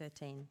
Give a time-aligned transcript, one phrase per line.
[0.00, 0.46] 13.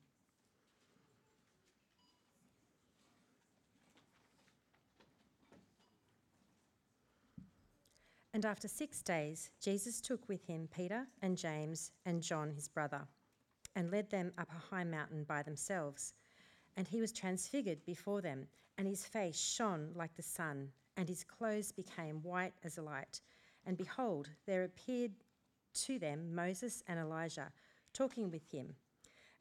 [8.31, 13.01] And after six days, Jesus took with him Peter and James and John, his brother,
[13.75, 16.13] and led them up a high mountain by themselves.
[16.77, 18.45] And he was transfigured before them,
[18.77, 23.19] and his face shone like the sun, and his clothes became white as a light.
[23.65, 25.13] And behold, there appeared
[25.85, 27.51] to them Moses and Elijah,
[27.93, 28.75] talking with him.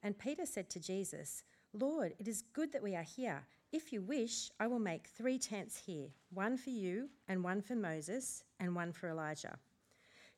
[0.03, 1.43] And Peter said to Jesus,
[1.73, 3.45] Lord, it is good that we are here.
[3.73, 7.75] If you wish, I will make three tents here one for you, and one for
[7.75, 9.59] Moses, and one for Elijah.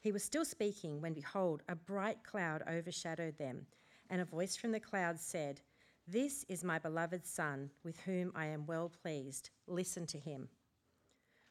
[0.01, 3.67] He was still speaking when, behold, a bright cloud overshadowed them,
[4.09, 5.61] and a voice from the cloud said,
[6.09, 9.51] This is my beloved Son, with whom I am well pleased.
[9.67, 10.49] Listen to him.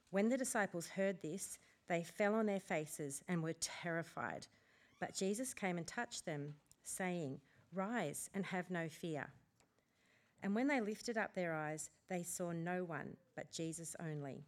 [0.10, 4.48] When the disciples heard this, they fell on their faces and were terrified.
[5.00, 7.40] But Jesus came and touched them, saying,
[7.74, 9.34] Rise and have no fear.
[10.42, 14.46] And when they lifted up their eyes, they saw no one but Jesus only.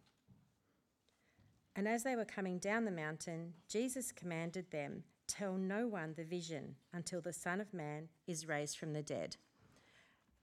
[1.74, 6.24] And as they were coming down the mountain, Jesus commanded them, Tell no one the
[6.24, 9.36] vision until the Son of Man is raised from the dead.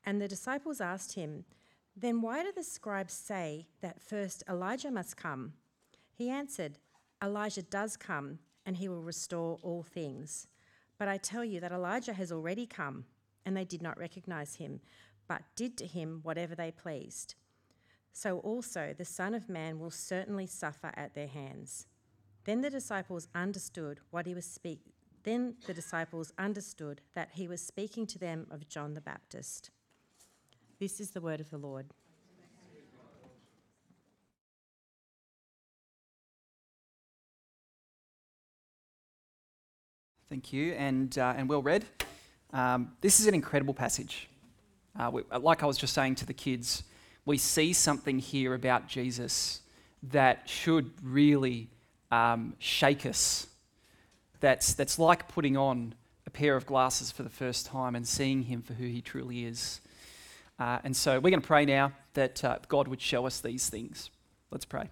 [0.03, 1.45] And the disciples asked him,
[1.95, 5.53] Then why do the scribes say that first Elijah must come?
[6.11, 6.79] He answered,
[7.23, 10.47] Elijah does come, and he will restore all things.
[10.99, 13.05] But I tell you that Elijah has already come,
[13.45, 14.81] and they did not recognize him
[15.29, 17.35] but did to him whatever they pleased.
[18.11, 21.85] So also the Son of Man will certainly suffer at their hands.
[22.43, 24.81] Then the disciples understood what he was speak.
[25.23, 29.69] Then the disciples understood that he was speaking to them of John the Baptist.
[30.79, 31.87] This is the word of the Lord.
[40.29, 41.85] Thank you, and, uh, and well read.
[42.53, 44.29] Um, this is an incredible passage.
[44.95, 46.83] Uh, we, like I was just saying to the kids,
[47.25, 49.61] we see something here about Jesus
[50.03, 51.67] that should really
[52.11, 53.47] um, shake us.
[54.39, 55.95] That's, that's like putting on
[56.27, 59.45] a pair of glasses for the first time and seeing him for who he truly
[59.45, 59.81] is.
[60.59, 63.67] Uh, and so we're going to pray now that uh, God would show us these
[63.67, 64.11] things.
[64.51, 64.91] Let's pray.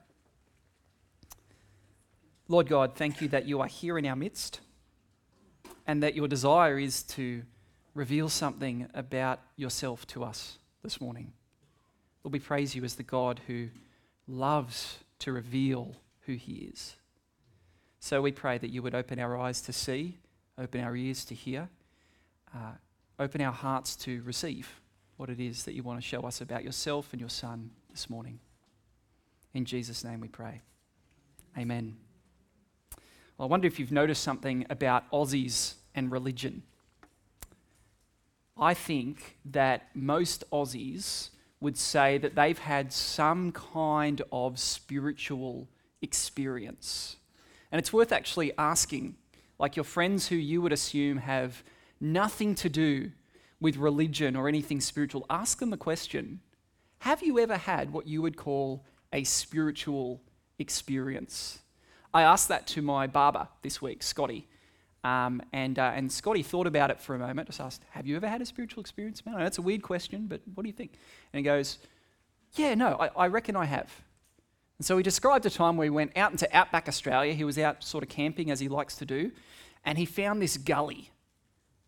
[2.48, 4.62] Lord God, thank you that you are here in our midst
[5.88, 7.44] and that your desire is to
[7.96, 11.32] reveal something about yourself to us this morning.
[12.24, 13.70] Lord, we praise you as the God who
[14.28, 16.96] loves to reveal who he is.
[18.00, 20.18] So we pray that you would open our eyes to see,
[20.58, 21.70] open our ears to hear,
[22.54, 22.74] uh,
[23.18, 24.82] open our hearts to receive
[25.16, 28.10] what it is that you want to show us about yourself and your Son this
[28.10, 28.40] morning.
[29.54, 30.62] In Jesus' name we pray.
[31.58, 32.07] Amen.
[33.38, 36.64] Well, I wonder if you've noticed something about Aussies and religion.
[38.58, 45.68] I think that most Aussies would say that they've had some kind of spiritual
[46.02, 47.18] experience.
[47.72, 49.16] And it's worth actually asking,
[49.60, 51.64] like your friends who you would assume have
[52.00, 53.12] nothing to do
[53.60, 56.40] with religion or anything spiritual, ask them the question
[57.00, 58.84] Have you ever had what you would call
[59.14, 60.22] a spiritual
[60.58, 61.60] experience?
[62.14, 64.48] I asked that to my barber this week, Scotty.
[65.04, 67.48] Um, and, uh, and Scotty thought about it for a moment.
[67.48, 69.38] Just asked, Have you ever had a spiritual experience, man?
[69.38, 70.94] That's a weird question, but what do you think?
[71.32, 71.78] And he goes,
[72.56, 74.02] Yeah, no, I, I reckon I have.
[74.80, 77.34] And so he described a time where he went out into outback Australia.
[77.34, 79.32] He was out sort of camping as he likes to do,
[79.86, 81.12] and he found this gully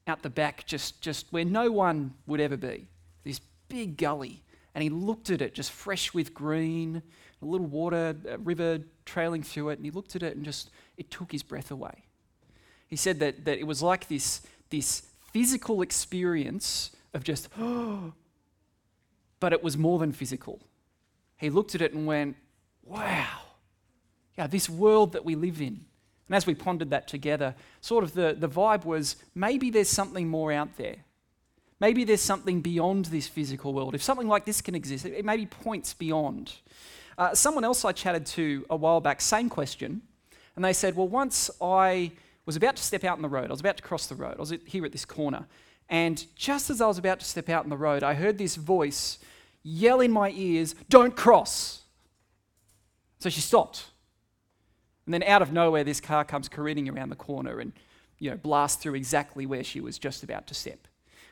[0.07, 2.87] out the back, just, just where no one would ever be.
[3.23, 4.43] This big gully.
[4.73, 7.03] And he looked at it, just fresh with green,
[7.41, 10.69] a little water, a river trailing through it, and he looked at it and just,
[10.97, 12.03] it took his breath away.
[12.87, 18.13] He said that, that it was like this, this physical experience of just, oh,
[19.39, 20.59] but it was more than physical.
[21.37, 22.35] He looked at it and went,
[22.83, 23.39] wow,
[24.37, 25.85] yeah, this world that we live in.
[26.27, 30.27] And as we pondered that together, sort of the, the vibe was maybe there's something
[30.27, 30.97] more out there.
[31.79, 33.95] Maybe there's something beyond this physical world.
[33.95, 36.53] If something like this can exist, it maybe points beyond.
[37.19, 40.01] Uh, someone else I chatted to a while back, same question,
[40.55, 42.13] and they said, Well, once I
[42.49, 43.45] was about to step out in the road.
[43.45, 44.33] I was about to cross the road.
[44.37, 45.45] I was here at this corner.
[45.87, 48.55] And just as I was about to step out in the road, I heard this
[48.55, 49.19] voice
[49.61, 51.83] yell in my ears, Don't cross.
[53.19, 53.85] So she stopped.
[55.05, 57.71] And then out of nowhere, this car comes careening around the corner and
[58.17, 60.87] you know, blasts through exactly where she was just about to step.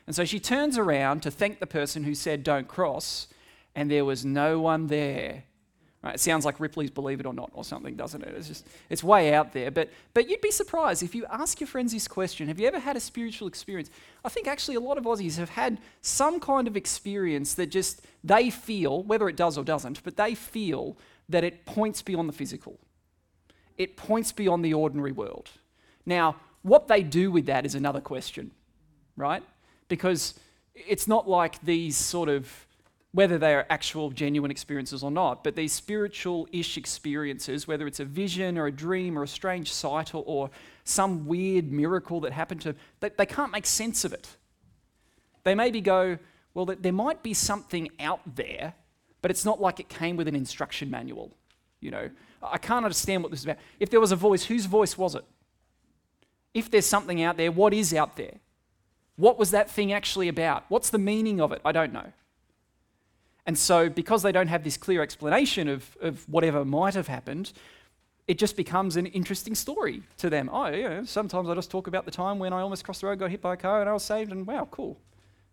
[0.06, 3.26] And so she turns around to thank the person who said, Don't cross.
[3.74, 5.42] And there was no one there
[6.02, 6.14] Right?
[6.14, 8.32] It sounds like Ripley's Believe It or Not or something, doesn't it?
[8.36, 9.70] It's just it's way out there.
[9.70, 12.78] But but you'd be surprised if you ask your friends this question, have you ever
[12.78, 13.90] had a spiritual experience?
[14.24, 18.02] I think actually a lot of Aussies have had some kind of experience that just
[18.22, 20.96] they feel, whether it does or doesn't, but they feel
[21.28, 22.78] that it points beyond the physical.
[23.76, 25.50] It points beyond the ordinary world.
[26.06, 28.52] Now, what they do with that is another question,
[29.16, 29.42] right?
[29.88, 30.38] Because
[30.74, 32.66] it's not like these sort of
[33.12, 38.00] whether they are actual genuine experiences or not, but these spiritual ish experiences, whether it's
[38.00, 40.50] a vision or a dream or a strange sight or, or
[40.84, 44.28] some weird miracle that happened to they, they can't make sense of it.
[45.44, 46.18] They maybe go,
[46.52, 48.74] well, there might be something out there,
[49.22, 51.32] but it's not like it came with an instruction manual.
[51.80, 52.10] You know,
[52.42, 53.58] I can't understand what this is about.
[53.80, 55.24] If there was a voice, whose voice was it?
[56.52, 58.34] If there's something out there, what is out there?
[59.16, 60.64] What was that thing actually about?
[60.68, 61.60] What's the meaning of it?
[61.64, 62.12] I don't know.
[63.48, 67.54] And so, because they don't have this clear explanation of, of whatever might have happened,
[68.26, 70.50] it just becomes an interesting story to them.
[70.52, 73.18] Oh, yeah, sometimes I just talk about the time when I almost crossed the road,
[73.18, 75.00] got hit by a car, and I was saved, and wow, cool.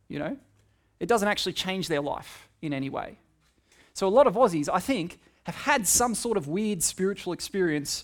[0.09, 0.37] You know?
[0.99, 3.17] It doesn't actually change their life in any way.
[3.93, 8.03] So, a lot of Aussies, I think, have had some sort of weird spiritual experience,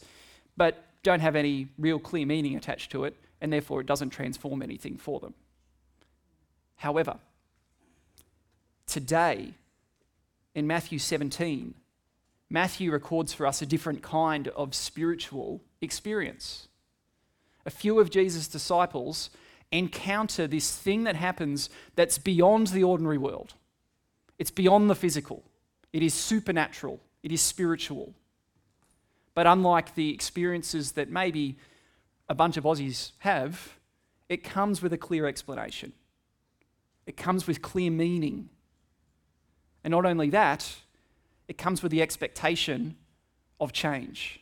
[0.56, 4.62] but don't have any real clear meaning attached to it, and therefore it doesn't transform
[4.62, 5.34] anything for them.
[6.78, 7.18] However,
[8.88, 9.56] today,
[10.54, 11.74] in Matthew 17,
[12.50, 16.68] Matthew records for us a different kind of spiritual experience.
[17.66, 19.30] A few of Jesus' disciples
[19.72, 23.54] encounter this thing that happens that's beyond the ordinary world.
[24.38, 25.44] It's beyond the physical,
[25.94, 28.14] it is supernatural, it is spiritual.
[29.34, 31.58] But unlike the experiences that maybe
[32.28, 33.78] a bunch of Aussies have,
[34.28, 35.94] it comes with a clear explanation.
[37.06, 38.50] It comes with clear meaning
[39.84, 40.76] and not only that,
[41.48, 42.96] it comes with the expectation
[43.60, 44.40] of change.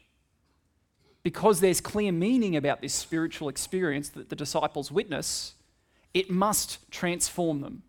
[1.24, 5.53] Because there's clear meaning about this spiritual experience that the disciples witness,
[6.13, 7.83] it must transform them.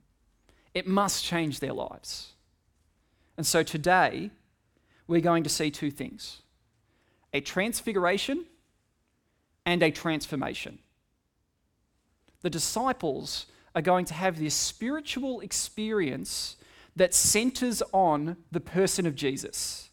[0.74, 2.32] It must change their lives.
[3.36, 4.30] And so today,
[5.06, 6.42] we're going to see two things
[7.32, 8.44] a transfiguration
[9.64, 10.78] and a transformation.
[12.42, 16.56] The disciples are going to have this spiritual experience
[17.00, 19.88] that centers on the person of Jesus.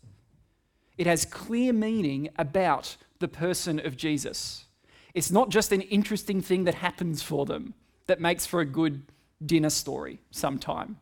[0.97, 4.65] It has clear meaning about the person of Jesus.
[5.13, 7.75] It's not just an interesting thing that happens for them
[8.07, 9.03] that makes for a good
[9.45, 10.97] dinner story sometime.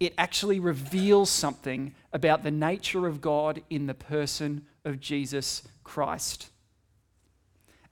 [0.00, 6.48] It actually reveals something about the nature of God in the person of Jesus Christ.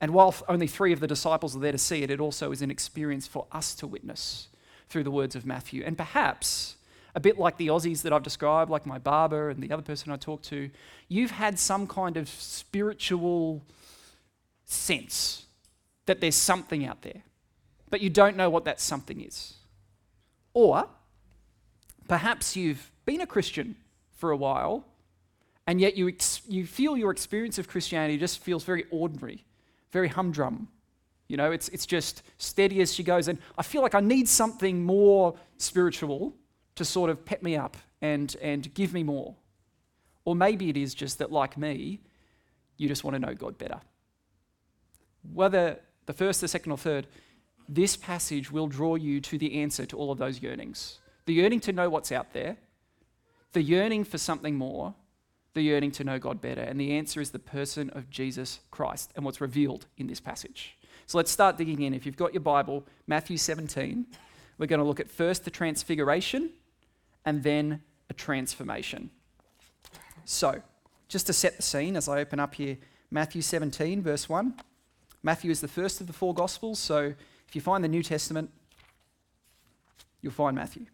[0.01, 2.63] And while only three of the disciples are there to see it, it also is
[2.63, 4.49] an experience for us to witness
[4.93, 5.83] through the words of Matthew.
[5.85, 6.77] And perhaps,
[7.15, 10.13] a bit like the Aussies that I've described, like my barber and the other person
[10.13, 10.71] I talked to,
[11.09, 13.63] you've had some kind of spiritual
[14.65, 15.47] sense
[16.07, 17.23] that there's something out there,
[17.91, 19.55] but you don't know what that something is.
[20.53, 20.89] Or
[22.07, 23.77] perhaps you've been a Christian
[24.17, 24.85] for a while,
[25.67, 29.45] and yet you, ex- you feel your experience of Christianity just feels very ordinary,
[29.91, 30.69] very humdrum,
[31.29, 33.29] you know, it's, it's just steady as she goes.
[33.29, 36.35] And I feel like I need something more spiritual
[36.75, 39.35] to sort of pep me up and, and give me more.
[40.25, 42.01] Or maybe it is just that, like me,
[42.77, 43.81] you just want to know God better.
[45.33, 47.07] Whether the first, the second, or third,
[47.69, 51.61] this passage will draw you to the answer to all of those yearnings the yearning
[51.61, 52.57] to know what's out there,
[53.53, 54.95] the yearning for something more,
[55.55, 56.63] the yearning to know God better.
[56.63, 60.77] And the answer is the person of Jesus Christ and what's revealed in this passage.
[61.07, 61.95] So let's start digging in.
[61.95, 64.07] If you've got your Bible, Matthew 17,
[64.59, 66.51] we're going to look at first the transfiguration
[67.25, 69.11] and then a transformation.
[70.25, 70.63] So,
[71.09, 72.79] just to set the scene as I open up here,
[73.11, 74.55] Matthew 17, verse 1.
[75.23, 77.15] Matthew is the first of the four Gospels, so
[77.49, 78.51] if you find the New Testament,
[80.21, 80.87] you'll find Matthew.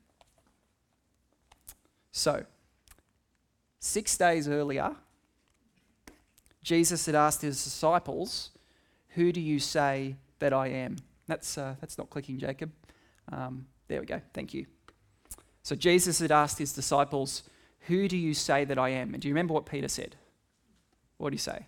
[2.10, 2.44] So,
[3.78, 4.96] six days earlier,
[6.62, 8.50] Jesus had asked his disciples
[9.18, 10.94] who do you say that I am?
[11.26, 12.70] That's, uh, that's not clicking, Jacob.
[13.32, 14.20] Um, there we go.
[14.32, 14.66] Thank you.
[15.64, 17.42] So Jesus had asked his disciples,
[17.88, 19.14] Who do you say that I am?
[19.14, 20.14] And do you remember what Peter said?
[21.16, 21.66] What do you say?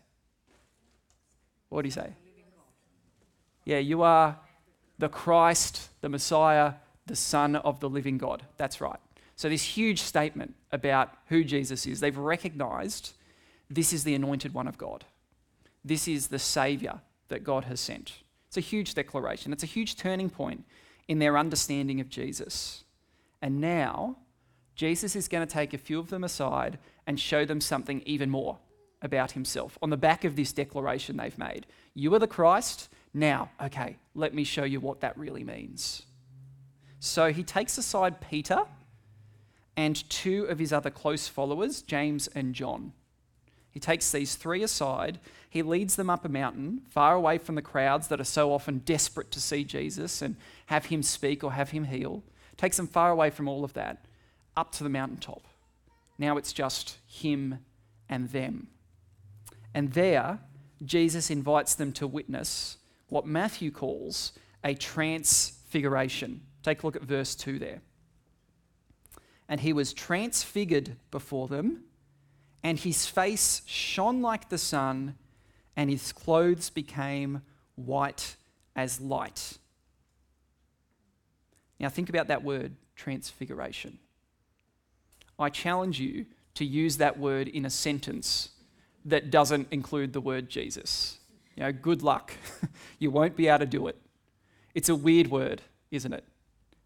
[1.70, 2.12] What do you say?
[3.64, 4.38] Yeah, you are
[5.00, 6.74] the Christ, the Messiah,
[7.06, 8.44] the Son of the living God.
[8.58, 9.00] That's right.
[9.34, 13.14] So, this huge statement about who Jesus is, they've recognized
[13.68, 15.04] this is the anointed one of God.
[15.84, 17.00] This is the Savior
[17.30, 18.18] that God has sent.
[18.48, 20.64] It's a huge declaration, it's a huge turning point
[21.08, 22.84] in their understanding of Jesus.
[23.42, 24.16] And now
[24.74, 28.30] Jesus is going to take a few of them aside and show them something even
[28.30, 28.58] more
[29.02, 31.66] about himself on the back of this declaration they've made.
[31.94, 32.88] You are the Christ.
[33.14, 36.02] Now, okay, let me show you what that really means.
[36.98, 38.60] So he takes aside Peter
[39.76, 42.92] and two of his other close followers, James and John.
[43.70, 45.18] He takes these three aside.
[45.50, 48.78] He leads them up a mountain, far away from the crowds that are so often
[48.78, 52.22] desperate to see Jesus and have him speak or have him heal.
[52.56, 54.04] Takes them far away from all of that,
[54.56, 55.42] up to the mountaintop.
[56.18, 57.58] Now it's just him
[58.08, 58.68] and them.
[59.74, 60.38] And there,
[60.84, 62.76] Jesus invites them to witness
[63.08, 66.42] what Matthew calls a transfiguration.
[66.62, 67.80] Take a look at verse 2 there.
[69.48, 71.82] And he was transfigured before them,
[72.62, 75.16] and his face shone like the sun,
[75.80, 77.40] and his clothes became
[77.74, 78.36] white
[78.76, 79.56] as light.
[81.80, 83.98] Now, think about that word, transfiguration.
[85.38, 88.50] I challenge you to use that word in a sentence
[89.06, 91.16] that doesn't include the word Jesus.
[91.56, 92.34] You know, good luck.
[92.98, 93.96] you won't be able to do it.
[94.74, 96.24] It's a weird word, isn't it?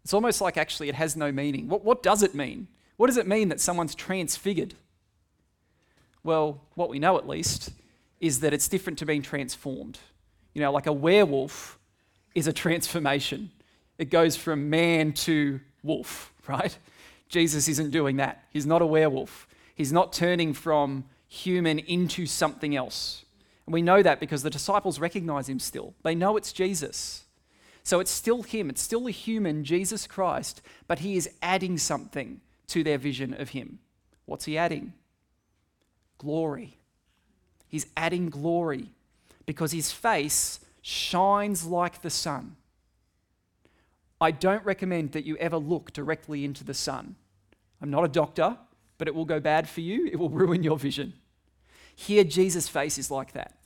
[0.05, 1.67] It's almost like actually it has no meaning.
[1.67, 2.69] What, what does it mean?
[2.95, 4.73] What does it mean that someone's transfigured?
[6.23, 7.71] Well, what we know at least
[8.19, 9.99] is that it's different to being transformed.
[10.53, 11.79] You know, like a werewolf
[12.33, 13.51] is a transformation,
[13.97, 16.77] it goes from man to wolf, right?
[17.29, 18.43] Jesus isn't doing that.
[18.51, 19.47] He's not a werewolf.
[19.73, 23.25] He's not turning from human into something else.
[23.65, 25.93] And we know that because the disciples recognize him still.
[26.03, 27.25] They know it's Jesus.
[27.83, 32.41] So it's still him, it's still a human, Jesus Christ, but he is adding something
[32.67, 33.79] to their vision of him.
[34.25, 34.93] What's he adding?
[36.17, 36.79] Glory.
[37.67, 38.91] He's adding glory
[39.45, 42.55] because his face shines like the sun.
[44.21, 47.15] I don't recommend that you ever look directly into the sun.
[47.81, 48.57] I'm not a doctor,
[48.97, 51.13] but it will go bad for you, it will ruin your vision.
[51.95, 53.57] Here, Jesus' face is like that.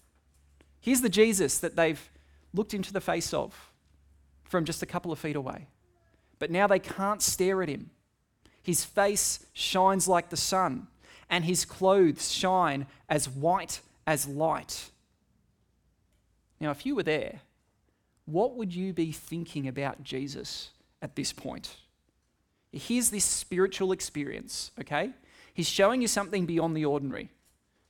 [0.81, 2.09] Here's the Jesus that they've
[2.53, 3.71] looked into the face of
[4.43, 5.67] from just a couple of feet away.
[6.39, 7.91] But now they can't stare at him.
[8.61, 10.87] His face shines like the sun,
[11.29, 14.89] and his clothes shine as white as light.
[16.59, 17.41] Now, if you were there,
[18.25, 21.75] what would you be thinking about Jesus at this point?
[22.71, 25.11] Here's this spiritual experience, okay?
[25.53, 27.29] He's showing you something beyond the ordinary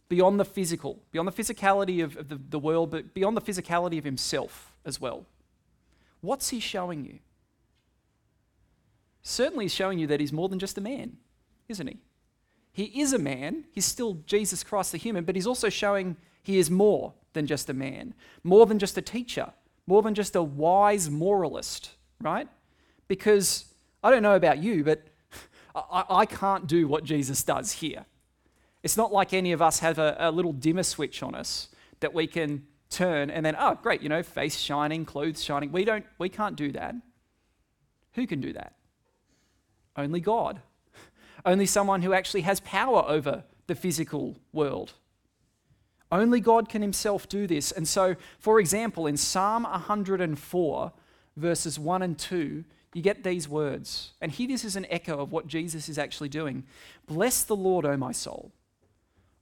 [0.10, 4.00] beyond the physical, beyond the physicality of, of the, the world, but beyond the physicality
[4.00, 5.24] of himself as well.
[6.22, 7.20] What's he showing you?
[9.22, 11.18] Certainly, he's showing you that he's more than just a man,
[11.68, 12.00] isn't he?
[12.72, 16.58] He is a man, he's still Jesus Christ the human, but he's also showing he
[16.58, 19.52] is more than just a man, more than just a teacher,
[19.88, 22.48] more than just a wise moralist, right?
[23.08, 23.66] Because
[24.04, 25.08] I don't know about you, but
[25.76, 28.06] I, I can't do what Jesus does here.
[28.82, 32.14] It's not like any of us have a, a little dimmer switch on us that
[32.14, 35.72] we can turn and then, oh, great, you know, face shining, clothes shining.
[35.72, 36.96] We, don't, we can't do that.
[38.14, 38.76] Who can do that?
[39.96, 40.62] Only God.
[41.46, 44.94] Only someone who actually has power over the physical world.
[46.12, 47.72] Only God can himself do this.
[47.72, 50.92] And so, for example, in Psalm 104,
[51.38, 54.14] verses 1 and 2, you get these words.
[54.20, 56.64] And here, this is an echo of what Jesus is actually doing
[57.08, 58.52] Bless the Lord, O my soul.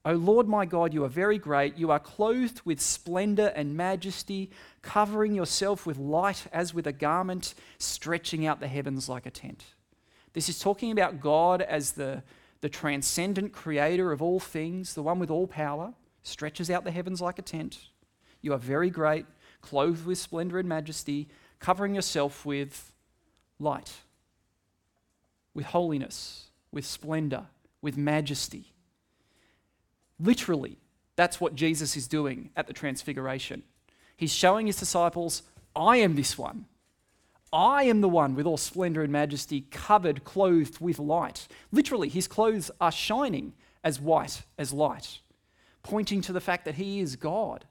[0.04, 1.77] O Lord my God, you are very great.
[1.77, 4.51] You are clothed with splendor and majesty,
[4.82, 9.66] covering yourself with light as with a garment, stretching out the heavens like a tent.
[10.38, 12.22] This is talking about God as the,
[12.62, 17.20] the transcendent creator of all things, the one with all power, stretches out the heavens
[17.20, 17.88] like a tent.
[18.41, 19.25] You are very great,
[19.62, 21.27] clothed with splendor and majesty,
[21.58, 22.94] covering yourself with
[23.58, 23.91] light,
[25.56, 27.48] with holiness, with splendor,
[27.82, 28.74] with majesty.
[30.20, 30.77] Literally,
[31.15, 33.63] that's what Jesus is doing at the Transfiguration.
[34.15, 35.41] He's showing his disciples,
[35.75, 36.67] I am this one.
[37.51, 41.48] I am the one with all splendor and majesty, covered, clothed with light.
[41.72, 45.20] Literally, his clothes are shining as white as light,
[45.84, 47.66] pointing to the fact that he is God.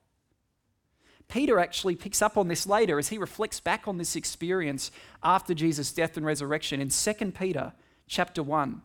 [1.29, 4.91] Peter actually picks up on this later as he reflects back on this experience
[5.23, 7.73] after Jesus' death and resurrection in 2 Peter
[8.07, 8.81] chapter 1,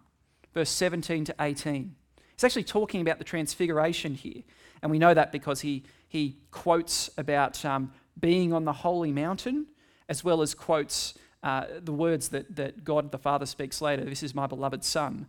[0.54, 1.96] verse 17 to 18.
[2.34, 4.42] He's actually talking about the transfiguration here.
[4.82, 9.68] And we know that because he, he quotes about um, being on the holy mountain,
[10.12, 14.24] as well as quotes uh, the words that, that God the Father speaks later This
[14.24, 15.28] is my beloved Son.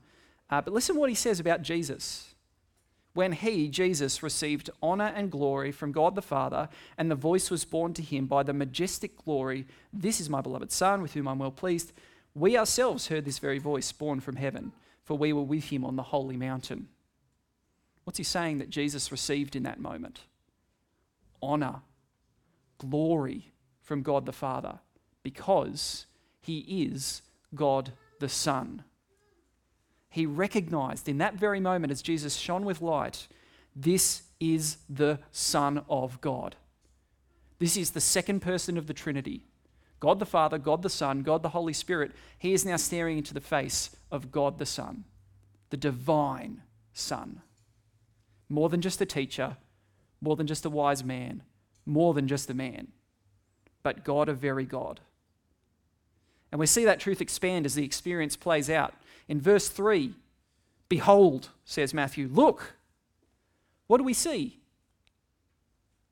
[0.51, 2.35] Uh, but listen what he says about Jesus.
[3.15, 7.65] When he, Jesus, received honor and glory from God the Father, and the voice was
[7.65, 11.39] borne to him by the majestic glory, This is my beloved Son, with whom I'm
[11.39, 11.93] well pleased,
[12.35, 14.73] we ourselves heard this very voice borne from heaven
[15.05, 16.89] for we were with him on the holy mountain.
[18.05, 20.23] What's he saying that Jesus received in that moment?
[21.41, 21.83] Honor,
[22.79, 23.52] glory
[23.83, 24.79] from God the Father,
[25.23, 26.07] because
[26.41, 27.23] he is
[27.55, 28.85] God the Son.
[30.09, 33.29] He recognized in that very moment as Jesus shone with light,
[33.75, 36.57] this is the Son of God.
[37.59, 39.45] This is the second person of the Trinity.
[40.01, 42.13] God the Father, God the Son, God the Holy Spirit.
[42.39, 45.05] He is now staring into the face of God the Son,
[45.71, 46.63] the divine
[46.93, 47.41] Son.
[48.49, 49.57] More than just a teacher,
[50.21, 51.43] more than just a wise man,
[51.87, 52.89] more than just a man,
[53.83, 55.01] but God a very God.
[56.51, 58.95] And we see that truth expand as the experience plays out.
[59.29, 60.15] In verse 3,
[60.89, 62.75] behold, says Matthew, look,
[63.87, 64.59] what do we see?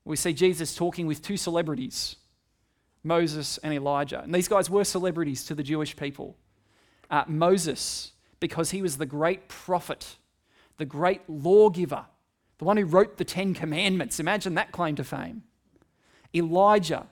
[0.03, 2.15] We see Jesus talking with two celebrities,
[3.03, 4.21] Moses and Elijah.
[4.21, 6.35] And these guys were celebrities to the Jewish people.
[7.09, 10.15] Uh, Moses, because he was the great prophet,
[10.77, 12.05] the great lawgiver,
[12.57, 14.19] the one who wrote the Ten Commandments.
[14.19, 15.43] Imagine that claim to fame.
[16.33, 17.07] Elijah,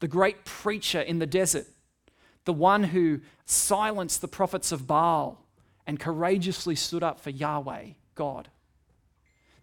[0.00, 1.66] the great preacher in the desert,
[2.44, 5.44] the one who silenced the prophets of Baal
[5.86, 8.48] and courageously stood up for Yahweh, God.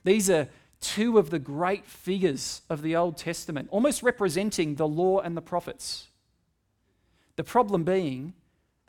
[0.03, 0.47] These are
[0.79, 5.41] two of the great figures of the Old Testament, almost representing the law and the
[5.41, 6.07] prophets.
[7.35, 8.33] The problem being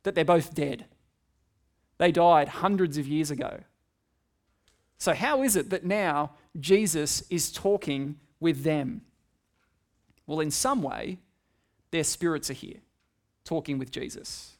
[0.03, 0.87] that they're both dead.
[1.99, 3.61] They died hundreds of years ago.
[4.99, 9.03] So, how is it that now Jesus is talking with them?
[10.27, 11.19] Well, in some way,
[11.91, 12.79] their spirits are here
[13.45, 14.53] talking with Jesus.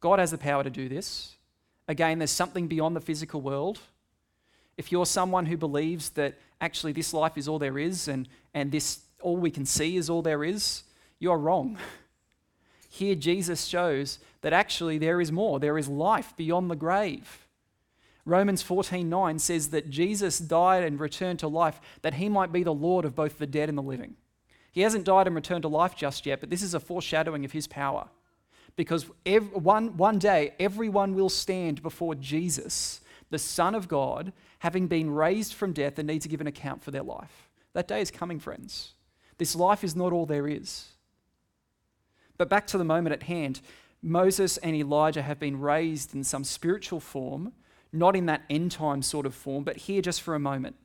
[0.00, 1.36] God has the power to do this.
[1.86, 3.80] Again, there's something beyond the physical world.
[4.76, 8.70] If you're someone who believes that actually this life is all there is and, and
[8.72, 10.84] this all we can see is all there is,
[11.18, 11.78] you're wrong.
[12.88, 15.60] Here, Jesus shows that actually there is more.
[15.60, 17.46] There is life beyond the grave.
[18.24, 22.74] Romans 14:9 says that Jesus died and returned to life that he might be the
[22.74, 24.16] Lord of both the dead and the living.
[24.78, 27.50] He hasn't died and returned to life just yet, but this is a foreshadowing of
[27.50, 28.06] his power.
[28.76, 34.86] Because every, one, one day, everyone will stand before Jesus, the Son of God, having
[34.86, 37.48] been raised from death and need to give an account for their life.
[37.72, 38.92] That day is coming, friends.
[39.38, 40.86] This life is not all there is.
[42.36, 43.60] But back to the moment at hand,
[44.00, 47.52] Moses and Elijah have been raised in some spiritual form,
[47.92, 50.76] not in that end time sort of form, but here just for a moment.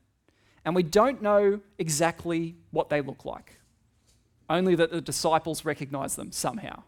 [0.66, 3.60] And we don't know exactly what they look like
[4.54, 6.84] only that the disciples recognize them somehow.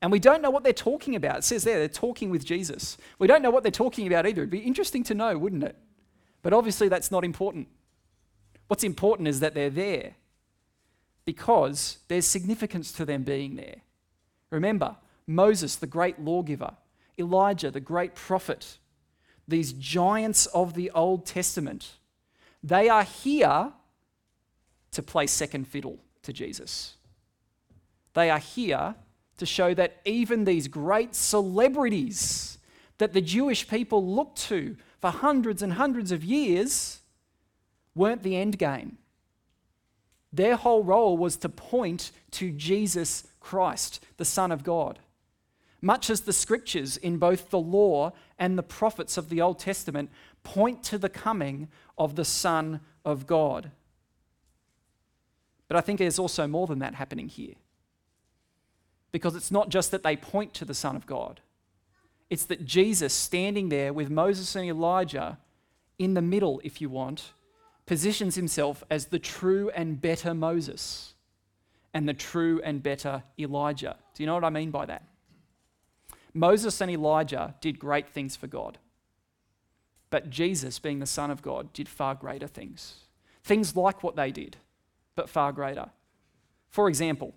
[0.00, 1.38] And we don't know what they're talking about.
[1.38, 2.96] It says there, they're talking with Jesus.
[3.18, 4.42] We don't know what they're talking about either.
[4.42, 5.76] It'd be interesting to know, wouldn't it?
[6.42, 7.66] But obviously, that's not important.
[8.68, 10.14] What's important is that they're there
[11.24, 13.82] because there's significance to them being there.
[14.50, 16.74] Remember, Moses, the great lawgiver,
[17.18, 18.78] Elijah, the great prophet,
[19.48, 21.96] these giants of the Old Testament,
[22.62, 23.72] they are here
[24.92, 26.94] to play second fiddle to Jesus.
[28.12, 28.94] They are here
[29.38, 32.58] to show that even these great celebrities
[32.98, 37.00] that the Jewish people looked to for hundreds and hundreds of years
[37.94, 38.98] weren't the end game.
[40.30, 44.98] Their whole role was to point to Jesus Christ, the Son of God.
[45.80, 50.10] Much as the scriptures in both the law and the prophets of the Old Testament
[50.42, 53.70] point to the coming of the Son of God.
[55.68, 57.54] But I think there's also more than that happening here.
[59.12, 61.40] Because it's not just that they point to the Son of God,
[62.30, 65.38] it's that Jesus, standing there with Moses and Elijah
[65.98, 67.32] in the middle, if you want,
[67.86, 71.14] positions himself as the true and better Moses
[71.94, 73.96] and the true and better Elijah.
[74.14, 75.04] Do you know what I mean by that?
[76.34, 78.78] Moses and Elijah did great things for God.
[80.10, 83.04] But Jesus, being the Son of God, did far greater things.
[83.42, 84.56] Things like what they did
[85.18, 85.90] but far greater.
[86.68, 87.34] For example,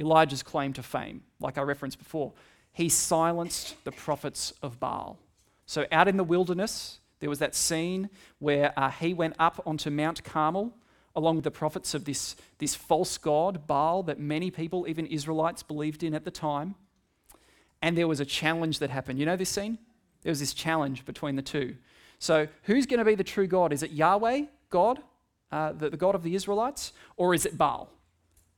[0.00, 2.32] Elijah's claim to fame, like I referenced before,
[2.72, 5.16] he silenced the prophets of Baal.
[5.64, 9.90] So, out in the wilderness, there was that scene where uh, he went up onto
[9.90, 10.74] Mount Carmel
[11.14, 15.62] along with the prophets of this, this false god, Baal, that many people, even Israelites,
[15.62, 16.74] believed in at the time.
[17.80, 19.20] And there was a challenge that happened.
[19.20, 19.78] You know this scene?
[20.22, 21.76] There was this challenge between the two.
[22.18, 23.72] So, who's going to be the true God?
[23.72, 24.98] Is it Yahweh, God,
[25.54, 27.88] uh, the, the, God of the Israelites, or is it Baal?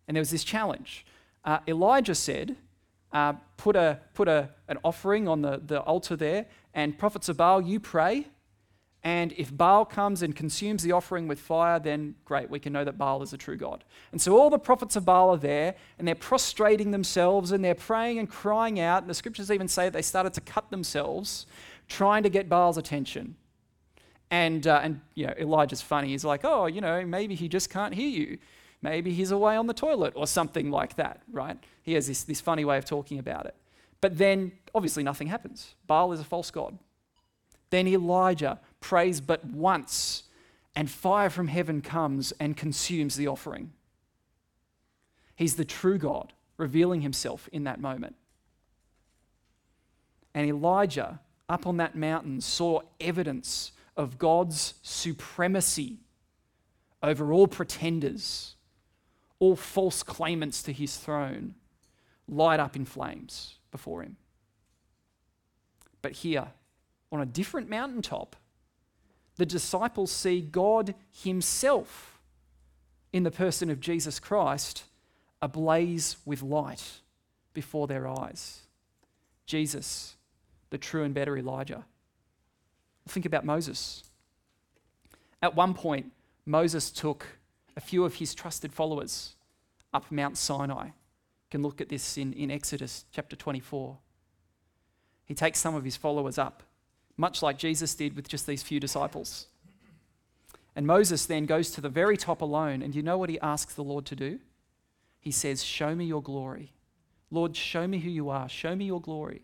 [0.08, 1.04] And there was this challenge.
[1.44, 2.56] Uh, Elijah said,
[3.12, 7.36] uh, put, a, put a, an offering on the, the altar there, and prophets of
[7.36, 8.26] Baal, you pray.
[9.04, 12.84] And if Baal comes and consumes the offering with fire, then great, we can know
[12.84, 13.84] that Baal is a true God.
[14.10, 17.74] And so all the prophets of Baal are there, and they're prostrating themselves, and they're
[17.74, 19.02] praying and crying out.
[19.02, 21.46] And the scriptures even say they started to cut themselves,
[21.88, 23.36] trying to get Baal's attention.
[24.30, 26.08] And, uh, and you know, Elijah's funny.
[26.08, 28.38] He's like, oh, you know, maybe he just can't hear you.
[28.82, 31.58] Maybe he's away on the toilet or something like that, right?
[31.82, 33.54] He has this, this funny way of talking about it.
[34.00, 35.74] But then, obviously, nothing happens.
[35.86, 36.78] Baal is a false god.
[37.70, 40.24] Then Elijah prays but once,
[40.74, 43.72] and fire from heaven comes and consumes the offering.
[45.34, 48.16] He's the true God, revealing himself in that moment.
[50.34, 55.98] And Elijah, up on that mountain, saw evidence of God's supremacy
[57.02, 58.54] over all pretenders,
[59.38, 61.54] all false claimants to his throne,
[62.28, 64.16] light up in flames before him.
[66.02, 66.48] But here,
[67.10, 68.36] on a different mountaintop,
[69.36, 72.18] the disciples see God Himself
[73.12, 74.84] in the person of Jesus Christ
[75.40, 77.00] ablaze with light
[77.52, 78.62] before their eyes.
[79.46, 80.16] Jesus,
[80.70, 81.84] the true and better Elijah.
[83.08, 84.04] Think about Moses.
[85.42, 86.12] At one point,
[86.44, 87.26] Moses took
[87.76, 89.34] a few of his trusted followers
[89.92, 90.86] up Mount Sinai.
[90.86, 93.96] You can look at this in, in Exodus chapter 24.
[95.24, 96.62] He takes some of his followers up,
[97.16, 99.46] much like Jesus did with just these few disciples.
[100.74, 103.74] And Moses then goes to the very top alone, and you know what he asks
[103.74, 104.38] the Lord to do?
[105.20, 106.72] He says, Show me your glory.
[107.30, 108.48] Lord, show me who you are.
[108.48, 109.42] Show me your glory.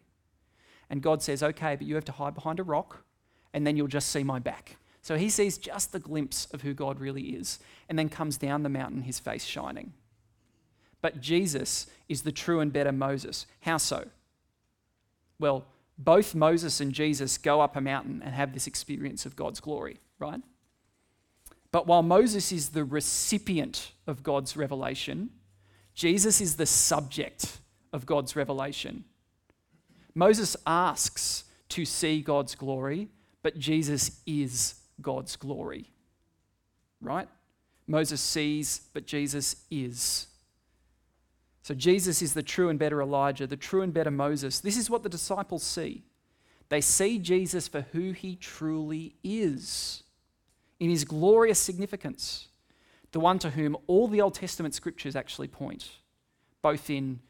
[0.90, 3.04] And God says, Okay, but you have to hide behind a rock,
[3.52, 4.76] and then you'll just see my back.
[5.02, 8.62] So he sees just the glimpse of who God really is, and then comes down
[8.62, 9.92] the mountain, his face shining.
[11.00, 13.46] But Jesus is the true and better Moses.
[13.60, 14.08] How so?
[15.40, 15.66] Well,
[15.98, 19.98] both Moses and Jesus go up a mountain and have this experience of God's glory,
[20.18, 20.40] right?
[21.72, 25.30] But while Moses is the recipient of God's revelation,
[25.94, 27.58] Jesus is the subject
[27.92, 29.04] of God's revelation.
[30.14, 33.08] Moses asks to see God's glory,
[33.42, 35.90] but Jesus is God's glory.
[37.00, 37.28] Right?
[37.86, 40.28] Moses sees, but Jesus is.
[41.62, 44.60] So Jesus is the true and better Elijah, the true and better Moses.
[44.60, 46.04] This is what the disciples see.
[46.68, 50.02] They see Jesus for who he truly is,
[50.80, 52.48] in his glorious significance,
[53.12, 55.90] the one to whom all the Old Testament scriptures actually point,
[56.62, 57.20] both in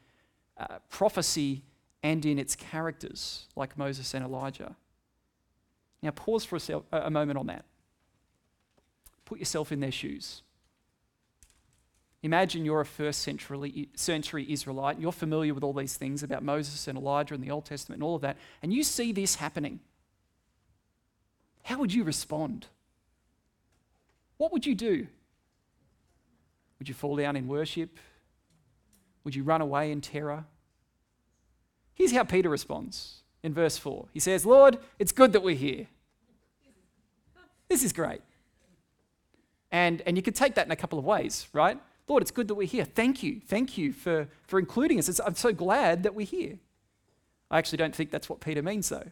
[0.57, 1.63] uh, prophecy
[2.01, 4.75] and in its characters, like Moses and Elijah.
[6.03, 6.57] Now, pause for
[6.91, 7.65] a, a moment on that.
[9.25, 10.43] Put yourself in their shoes.
[12.23, 16.43] Imagine you're a first century, century Israelite, and you're familiar with all these things about
[16.43, 19.35] Moses and Elijah and the Old Testament and all of that, and you see this
[19.35, 19.79] happening.
[21.63, 22.67] How would you respond?
[24.37, 25.07] What would you do?
[26.79, 27.97] Would you fall down in worship?
[29.23, 30.45] Would you run away in terror?
[31.93, 34.07] Here's how Peter responds in verse 4.
[34.13, 35.87] He says, Lord, it's good that we're here.
[37.69, 38.21] This is great.
[39.71, 41.79] And, and you could take that in a couple of ways, right?
[42.07, 42.85] Lord, it's good that we're here.
[42.85, 43.41] Thank you.
[43.47, 45.09] Thank you for, for including us.
[45.09, 46.59] It's, I'm so glad that we're here.
[47.49, 49.11] I actually don't think that's what Peter means, though.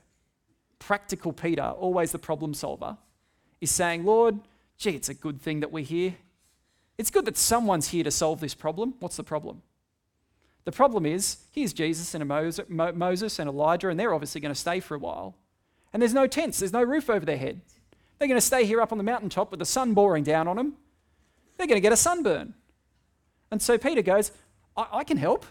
[0.79, 2.97] Practical Peter, always the problem solver,
[3.59, 4.39] is saying, Lord,
[4.77, 6.15] gee, it's a good thing that we're here.
[6.97, 8.95] It's good that someone's here to solve this problem.
[8.99, 9.61] What's the problem?
[10.65, 14.79] The problem is, here's Jesus and Moses and Elijah, and they're obviously going to stay
[14.79, 15.35] for a while.
[15.93, 17.61] And there's no tents, there's no roof over their head.
[18.21, 20.55] They're going to stay here up on the mountaintop with the sun boring down on
[20.55, 20.75] them.
[21.57, 22.53] They're going to get a sunburn.
[23.49, 24.31] And so Peter goes,
[24.77, 25.43] I, I can help.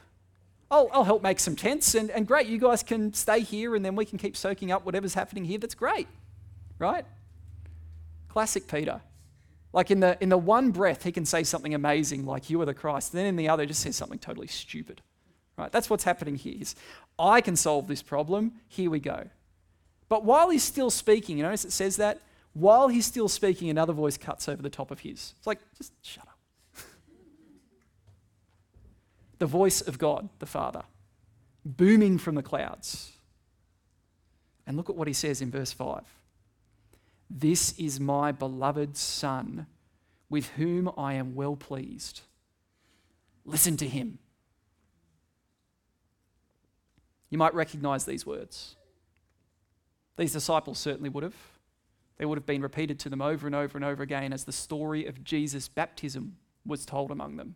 [0.70, 3.84] I'll, I'll, help make some tents, and, and great, you guys can stay here, and
[3.84, 5.58] then we can keep soaking up whatever's happening here.
[5.58, 6.06] That's great,
[6.78, 7.04] right?
[8.28, 9.00] Classic Peter.
[9.72, 12.66] Like in the, in the one breath, he can say something amazing, like, You are
[12.66, 13.10] the Christ.
[13.10, 15.02] Then in the other, just says something totally stupid,
[15.58, 15.72] right?
[15.72, 16.54] That's what's happening here.
[16.60, 16.76] Is,
[17.18, 18.52] I can solve this problem.
[18.68, 19.26] Here we go.
[20.08, 22.20] But while he's still speaking, you notice it says that?
[22.52, 25.34] While he's still speaking, another voice cuts over the top of his.
[25.38, 26.38] It's like, just shut up.
[29.38, 30.82] the voice of God, the Father,
[31.64, 33.12] booming from the clouds.
[34.66, 36.02] And look at what he says in verse 5
[37.28, 39.66] This is my beloved Son,
[40.28, 42.22] with whom I am well pleased.
[43.44, 44.18] Listen to him.
[47.30, 48.74] You might recognize these words.
[50.16, 51.34] These disciples certainly would have.
[52.20, 54.52] They would have been repeated to them over and over and over again as the
[54.52, 57.54] story of Jesus' baptism was told among them.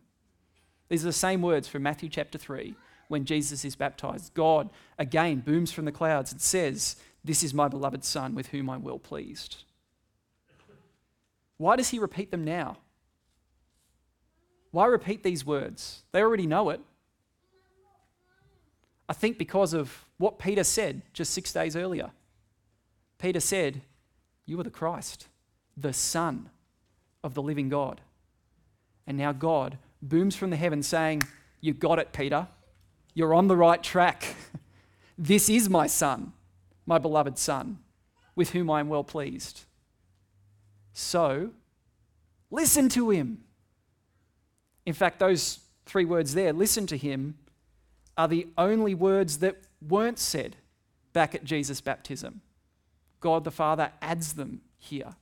[0.89, 2.73] These are the same words from Matthew chapter 3
[3.07, 4.33] when Jesus is baptized.
[4.33, 8.67] God again booms from the clouds and says, This is my beloved Son with whom
[8.71, 9.57] I'm well pleased.
[11.57, 12.77] Why does he repeat them now?
[14.71, 16.01] Why repeat these words?
[16.11, 16.81] They already know it.
[19.07, 22.09] I think because of what Peter said just six days earlier.
[23.19, 23.83] Peter said,
[24.45, 25.27] You are the Christ,
[25.75, 26.49] the Son
[27.23, 28.01] of the living God.
[29.07, 31.23] And now God booms from the heavens saying,
[31.61, 32.47] You got it, Peter.
[33.13, 34.35] You're on the right track.
[35.17, 36.33] this is my Son,
[36.85, 37.79] my beloved Son,
[38.35, 39.61] with whom I am well pleased.
[40.93, 41.51] So,
[42.51, 43.39] listen to him.
[44.85, 47.37] In fact, those three words there, listen to him,
[48.17, 50.55] are the only words that weren't said
[51.13, 52.41] back at Jesus' baptism.
[53.25, 55.15] God the Father adds them here.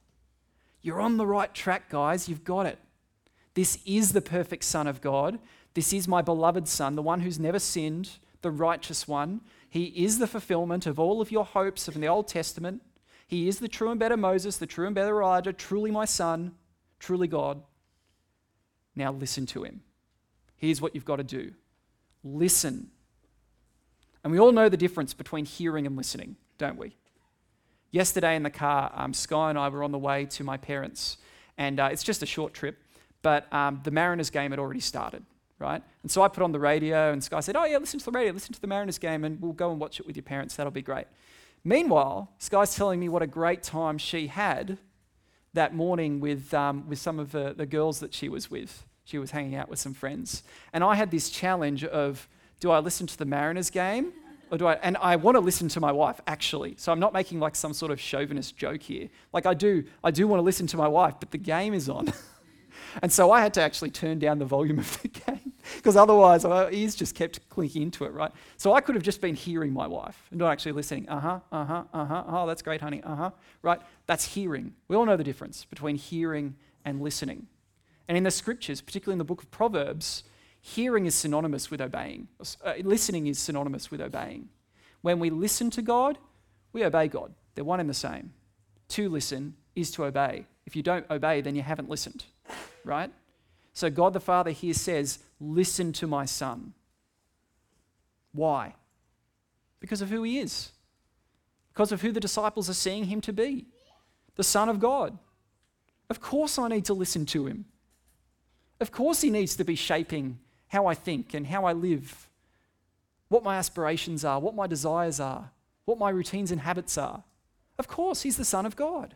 [0.82, 2.28] You're on the right track, guys.
[2.28, 2.78] You've got it.
[3.54, 5.40] This is the perfect Son of God.
[5.74, 8.10] This is my beloved Son, the one who's never sinned,
[8.42, 9.40] the righteous one.
[9.70, 12.82] He is the fulfillment of all of your hopes of the Old Testament.
[13.26, 16.52] He is the true and better Moses, the true and better Elijah, truly my Son,
[17.00, 17.64] truly God.
[18.98, 19.82] Now listen to him.
[20.58, 21.54] Here's what you've got to do
[22.22, 22.90] listen.
[24.26, 26.98] And we all know the difference between hearing and listening, don't we?
[27.94, 31.18] Yesterday in the car, um, Sky and I were on the way to my parents,
[31.60, 32.80] and uh, it's just a short trip,
[33.22, 35.24] but um, the Mariners game had already started,
[35.60, 35.84] right?
[36.02, 38.12] And so I put on the radio, and Sky said, Oh, yeah, listen to the
[38.12, 40.56] radio, listen to the Mariners game, and we'll go and watch it with your parents.
[40.56, 41.06] That'll be great.
[41.64, 44.80] Meanwhile, Sky's telling me what a great time she had
[45.54, 48.88] that morning with, um, with some of the, the girls that she was with.
[49.06, 50.42] She was hanging out with some friends.
[50.74, 52.28] And I had this challenge of
[52.60, 54.14] do I listen to the Mariners game?
[54.54, 56.76] Or do I, and I want to listen to my wife actually.
[56.78, 59.10] So I'm not making like some sort of chauvinist joke here.
[59.34, 61.90] Like I do, I do want to listen to my wife, but the game is
[61.90, 62.14] on.
[63.02, 66.44] and so I had to actually turn down the volume of the game because otherwise
[66.44, 68.32] my ears just kept clinking into it, right?
[68.58, 71.10] So I could have just been hearing my wife and not actually listening.
[71.10, 72.24] Uh huh, uh huh, uh huh.
[72.28, 73.02] Oh, that's great, honey.
[73.02, 73.32] Uh huh.
[73.64, 73.82] Right?
[74.06, 74.76] That's hearing.
[74.88, 77.48] We all know the difference between hearing and listening.
[78.08, 80.26] And in the scriptures, particularly in the book of Proverbs,
[80.66, 82.30] hearing is synonymous with obeying.
[82.64, 84.48] Uh, listening is synonymous with obeying.
[85.02, 86.18] When we listen to God,
[86.72, 87.34] we obey God.
[87.54, 88.34] They're one and the same.
[88.90, 90.46] To listen is to obey.
[90.66, 92.24] If you don't obey, then you haven't listened,
[92.86, 93.12] right?
[93.74, 96.74] So God the Father here says, Listen to my Son.
[98.32, 98.76] Why?
[99.82, 100.72] Because of who he is,
[101.74, 103.68] because of who the disciples are seeing him to be
[104.36, 105.18] the Son of God.
[106.10, 107.66] Of course, I need to listen to him.
[108.80, 110.40] Of course, He needs to be shaping
[110.74, 112.28] how I think and how I live,
[113.30, 115.52] what my aspirations are, what my desires are,
[115.86, 117.24] what my routines and habits are.
[117.78, 119.16] Of course, He's the Son of God.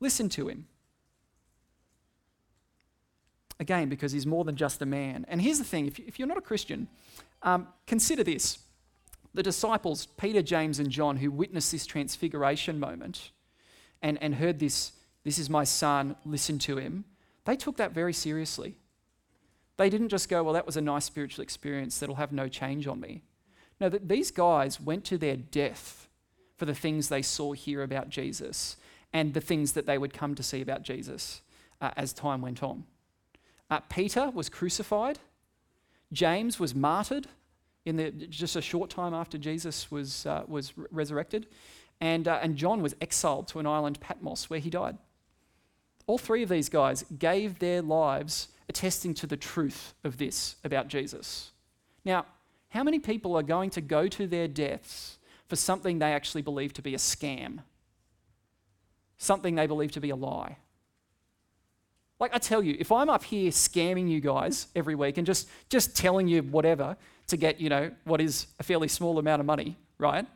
[0.00, 0.66] Listen to Him.
[3.60, 5.26] Again, because He's more than just a man.
[5.28, 6.88] And here's the thing if you're not a Christian,
[7.42, 8.58] um, consider this.
[9.34, 13.32] The disciples, Peter, James, and John, who witnessed this transfiguration moment
[14.00, 14.92] and, and heard this,
[15.24, 17.04] this is my son, listen to him,
[17.44, 18.76] they took that very seriously.
[19.82, 22.86] They didn't just go, well, that was a nice spiritual experience that'll have no change
[22.86, 23.24] on me.
[23.80, 26.08] No, that these guys went to their death
[26.56, 28.76] for the things they saw here about Jesus
[29.12, 31.42] and the things that they would come to see about Jesus
[31.80, 32.84] uh, as time went on.
[33.70, 35.18] Uh, Peter was crucified.
[36.12, 37.26] James was martyred
[37.84, 41.48] in the, just a short time after Jesus was, uh, was resurrected.
[42.00, 44.96] And, uh, and John was exiled to an island, Patmos, where he died.
[46.06, 50.88] All three of these guys gave their lives attesting to the truth of this about
[50.88, 51.52] Jesus.
[52.06, 52.24] Now,
[52.70, 56.72] how many people are going to go to their deaths for something they actually believe
[56.72, 57.58] to be a scam?
[59.18, 60.56] Something they believe to be a lie?
[62.18, 65.50] Like I tell you, if I'm up here scamming you guys every week and just,
[65.68, 69.46] just telling you whatever to get, you know, what is a fairly small amount of
[69.46, 70.26] money, right?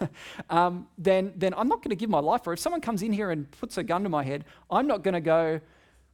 [0.50, 2.54] um, then, then I'm not going to give my life for it.
[2.54, 5.14] If someone comes in here and puts a gun to my head, I'm not going
[5.14, 5.60] to go,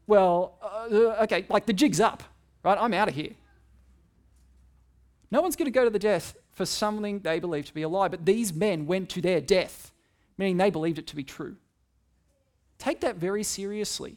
[0.06, 2.22] well, uh, okay, like the jig's up,
[2.64, 2.78] right?
[2.80, 3.32] I'm out of here.
[5.30, 7.88] No one's going to go to the death for something they believe to be a
[7.88, 9.92] lie, but these men went to their death,
[10.36, 11.56] meaning they believed it to be true.
[12.78, 14.16] Take that very seriously.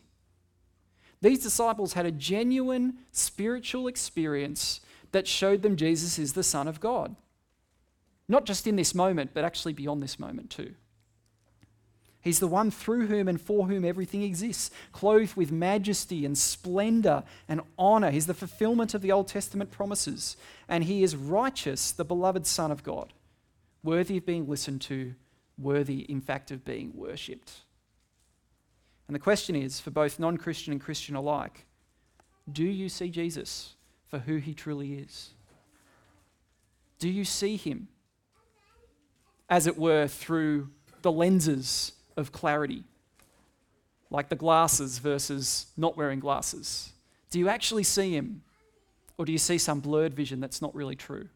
[1.22, 6.80] These disciples had a genuine spiritual experience that showed them Jesus is the Son of
[6.80, 7.16] God.
[8.28, 10.74] Not just in this moment, but actually beyond this moment too.
[12.24, 17.24] He's the one through whom and for whom everything exists, clothed with majesty and splendor
[17.48, 18.12] and honor.
[18.12, 20.38] He's the fulfillment of the Old Testament promises.
[20.68, 23.14] And he is righteous, the beloved Son of God,
[23.84, 25.16] worthy of being listened to,
[25.58, 27.62] worthy, in fact, of being worshipped.
[29.08, 31.66] And the question is for both non Christian and Christian alike
[32.52, 33.76] do you see Jesus
[34.10, 35.30] for who he truly is?
[37.00, 37.88] Do you see him
[39.50, 40.70] as it were, through
[41.04, 42.84] the lenses of clarity,
[44.10, 46.92] like the glasses versus not wearing glasses?
[47.30, 48.44] Do you actually see him?
[49.18, 51.30] Or do you see some blurred vision that's not really true?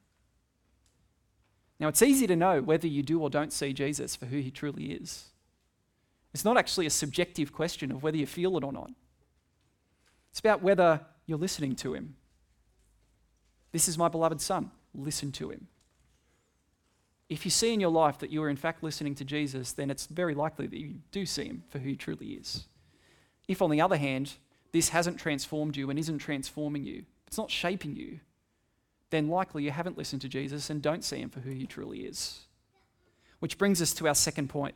[1.80, 4.50] Now, it's easy to know whether you do or don't see Jesus for who he
[4.50, 5.26] truly is.
[6.34, 8.92] It's not actually a subjective question of whether you feel it or not.
[10.32, 12.16] It's about whether you're listening to him.
[13.72, 14.72] This is my beloved Son.
[14.94, 15.68] Listen to him.
[17.30, 19.90] If you see in your life that you are in fact listening to Jesus, then
[19.90, 22.66] it's very likely that you do see him for who he truly is.
[23.48, 24.34] If, on the other hand,
[24.72, 28.20] this hasn't transformed you and isn't transforming you, it's not shaping you,
[29.10, 32.00] then likely you haven't listened to Jesus and don't see him for who he truly
[32.00, 32.42] is.
[33.40, 34.76] Which brings us to our second point.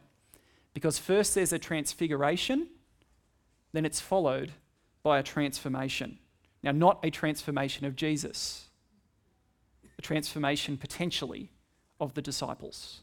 [0.74, 2.68] Because first there's a transfiguration,
[3.74, 4.52] then it's followed
[5.04, 6.20] by a transformation.
[6.64, 8.70] Now, not a transformation of Jesus,
[9.98, 11.52] a transformation potentially
[12.02, 13.02] of the disciples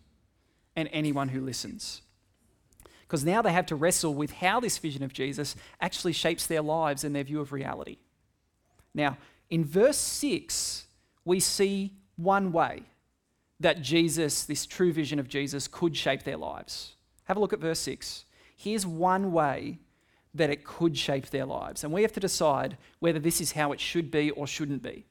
[0.77, 2.03] and anyone who listens.
[3.03, 6.61] Because now they have to wrestle with how this vision of Jesus actually shapes their
[6.61, 7.97] lives and their view of reality.
[8.93, 9.17] Now,
[9.49, 10.87] in verse 6,
[11.25, 12.83] we see one way
[13.61, 16.97] that Jesus, this true vision of Jesus, could shape their lives.
[17.25, 18.25] Have a look at verse 6.
[18.57, 19.79] Here's one way
[20.35, 21.85] that it could shape their lives.
[21.85, 25.07] And we have to decide whether this is how it should be or shouldn't be.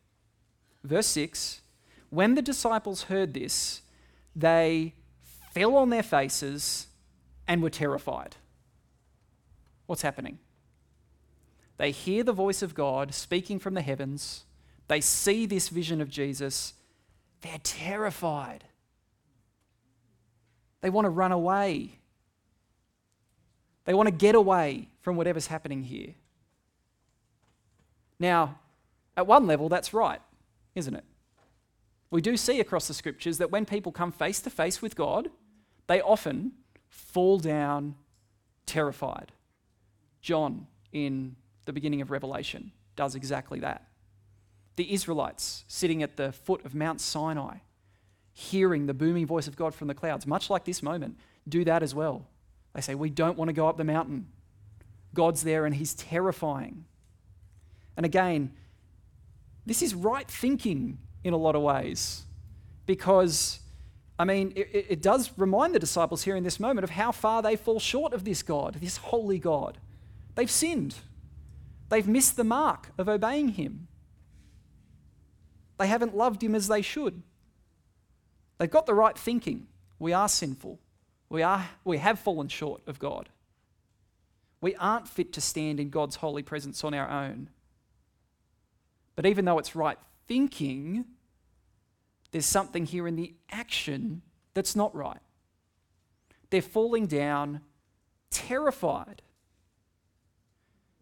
[0.83, 1.61] Verse 6
[2.09, 3.81] When the disciples heard this,
[4.35, 4.93] they
[5.53, 6.87] fell on their faces
[7.47, 8.35] and were terrified.
[9.85, 10.39] What's happening?
[11.77, 14.45] They hear the voice of God speaking from the heavens
[14.87, 16.73] they see this vision of Jesus,
[17.41, 18.63] they're terrified.
[20.81, 21.99] They want to run away.
[23.85, 26.13] They want to get away from whatever's happening here.
[28.19, 28.59] Now,
[29.15, 30.21] at one level, that's right,
[30.75, 31.03] isn't it?
[32.09, 35.29] We do see across the scriptures that when people come face to face with God,
[35.87, 36.53] they often
[36.89, 37.95] fall down
[38.65, 39.31] terrified.
[40.21, 43.87] John, in the beginning of Revelation, does exactly that
[44.77, 47.57] the Israelites sitting at the foot of Mount Sinai,
[48.31, 51.17] hearing the booming voice of God from the clouds, much like this moment,
[51.49, 52.27] do that as well.
[52.73, 54.27] They say, We don't want to go up the mountain.
[55.13, 56.85] God's there and He's terrifying.
[57.97, 58.53] And again,
[59.65, 62.23] this is right thinking in a lot of ways
[62.85, 63.59] because,
[64.17, 67.41] I mean, it, it, does remind the disciples here in this moment of how far
[67.41, 69.77] they fall short of this God, this holy God.
[70.35, 70.95] They've sinned,
[71.89, 73.87] they've missed the mark of obeying Him.
[75.77, 77.21] They haven't loved him as they should.
[78.57, 79.67] They've got the right thinking.
[79.99, 80.79] We are sinful.
[81.29, 83.29] We, are, we have fallen short of God.
[84.59, 87.49] We aren't fit to stand in God's holy presence on our own.
[89.15, 91.05] But even though it's right thinking,
[92.31, 94.21] there's something here in the action
[94.53, 95.19] that's not right.
[96.49, 97.61] They're falling down
[98.29, 99.21] terrified.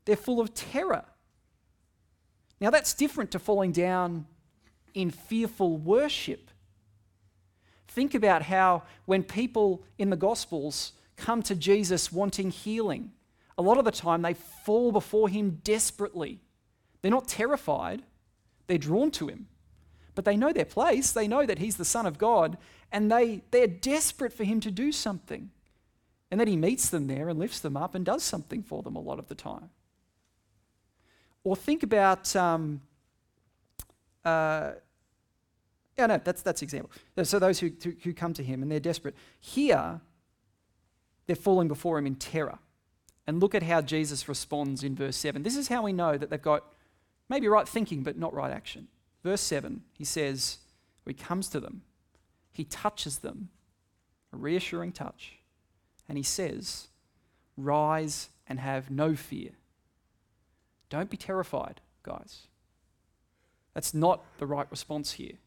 [0.05, 1.05] They're full of terror.
[2.61, 4.27] Now, that's different to falling down
[4.93, 6.49] in fearful worship.
[7.87, 13.11] Think about how when people in the Gospels come to Jesus wanting healing,
[13.57, 16.39] a lot of the time they fall before him desperately.
[17.01, 18.03] They're not terrified,
[18.67, 19.47] they're drawn to him.
[20.15, 22.57] But they know their place, they know that he's the Son of God,
[22.91, 25.51] and they, they're desperate for him to do something.
[26.31, 28.95] And then he meets them there and lifts them up and does something for them
[28.95, 29.69] a lot of the time.
[31.43, 32.81] Or think about um,
[34.23, 34.71] uh,
[35.97, 36.91] yeah, no, that's that's example.
[37.23, 37.71] So those who,
[38.03, 39.15] who come to him and they're desperate.
[39.39, 40.01] Here,
[41.27, 42.59] they're falling before him in terror.
[43.27, 45.41] And look at how Jesus responds in verse 7.
[45.41, 46.63] This is how we know that they've got
[47.29, 48.87] maybe right thinking, but not right action.
[49.25, 50.59] Verse 7, he says,
[51.03, 51.81] he comes to them,
[52.51, 53.49] he touches them,
[54.31, 55.39] a reassuring touch,
[56.07, 56.89] and he says,
[57.57, 59.49] Rise and have no fear.
[60.91, 62.43] Don't be terrified, guys.
[63.73, 65.39] That's not the right response here.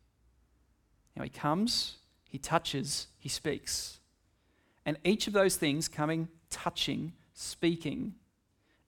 [1.15, 4.01] Now he comes, he touches, he speaks.
[4.85, 8.17] And each of those things, coming, touching, speaking,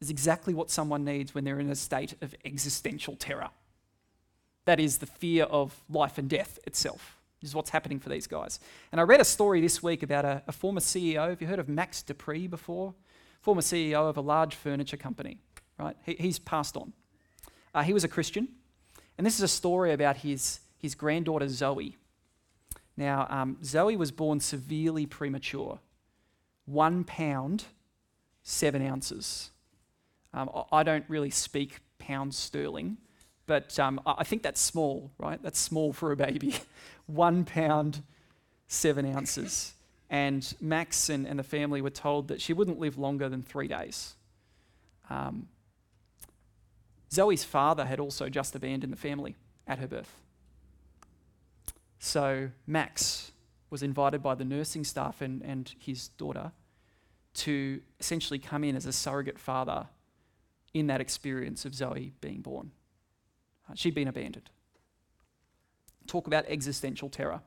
[0.01, 3.51] is exactly what someone needs when they're in a state of existential terror.
[4.65, 7.17] That is the fear of life and death itself.
[7.43, 8.61] Is what's happening for these guys.
[8.93, 11.31] And I read a story this week about a, a former CEO.
[11.31, 12.95] Have you heard of Max De Pree before?
[13.41, 15.39] Former CEO of a large furniture company,
[15.79, 15.97] right?
[16.05, 16.93] He, he's passed on.
[17.75, 18.49] Uh, he was a Christian.
[19.17, 21.97] And this is a story about his, his granddaughter Zoe.
[22.97, 25.79] Now, um, Zoe was born severely premature,
[26.67, 27.65] one pound,
[28.43, 29.51] seven ounces.
[30.35, 32.99] Um, I don't really speak pounds sterling,
[33.51, 35.43] but um, I think that's small, right?
[35.43, 36.55] That's small for a baby.
[37.07, 38.01] one pound,
[38.69, 39.75] seven ounces.
[40.09, 43.67] And Max and, and the family were told that she wouldn't live longer than three
[43.67, 44.15] days.
[45.11, 45.49] Um,
[47.13, 49.35] Zoe's father had also just abandoned the family
[49.67, 50.15] at her birth.
[51.99, 53.33] So Max
[53.69, 56.53] was invited by the nursing staff and, and his daughter
[57.35, 59.89] to essentially come in as a surrogate father
[60.73, 62.71] in that experience of Zoe being born.
[63.75, 64.51] She'd been abandoned.
[66.07, 67.41] Talk about existential terror.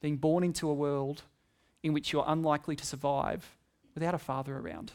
[0.00, 1.22] Being born into a world
[1.82, 3.56] in which you're unlikely to survive
[3.94, 4.92] without a father around.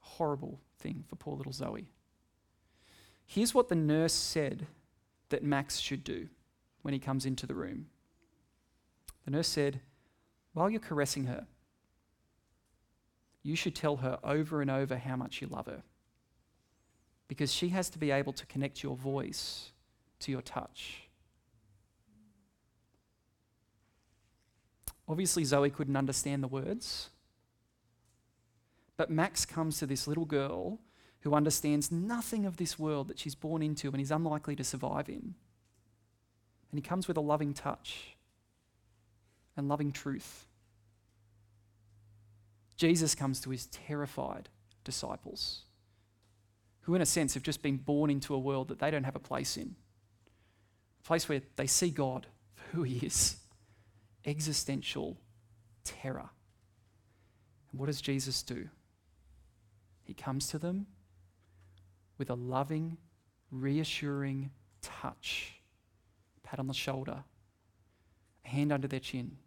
[0.00, 1.88] Horrible thing for poor little Zoe.
[3.26, 4.66] Here's what the nurse said
[5.28, 6.28] that Max should do
[6.82, 7.86] when he comes into the room.
[9.24, 9.80] The nurse said,
[10.52, 11.46] While you're caressing her,
[13.42, 15.82] you should tell her over and over how much you love her.
[17.28, 19.72] Because she has to be able to connect your voice
[20.20, 21.08] to your touch.
[25.08, 27.10] Obviously, Zoe couldn't understand the words.
[28.96, 30.80] But Max comes to this little girl
[31.20, 35.08] who understands nothing of this world that she's born into and is unlikely to survive
[35.08, 35.34] in.
[36.70, 38.16] And he comes with a loving touch
[39.56, 40.46] and loving truth.
[42.76, 44.48] Jesus comes to his terrified
[44.84, 45.62] disciples,
[46.86, 49.16] who, in a sense, have just been born into a world that they don't have
[49.16, 49.74] a place in.
[51.00, 53.38] A place where they see God for who he is
[54.24, 55.16] existential
[55.82, 56.30] terror.
[57.70, 58.68] And what does Jesus do?
[60.04, 60.86] He comes to them
[62.18, 62.98] with a loving,
[63.50, 65.54] reassuring touch,
[66.44, 67.24] pat on the shoulder,
[68.44, 69.38] a hand under their chin,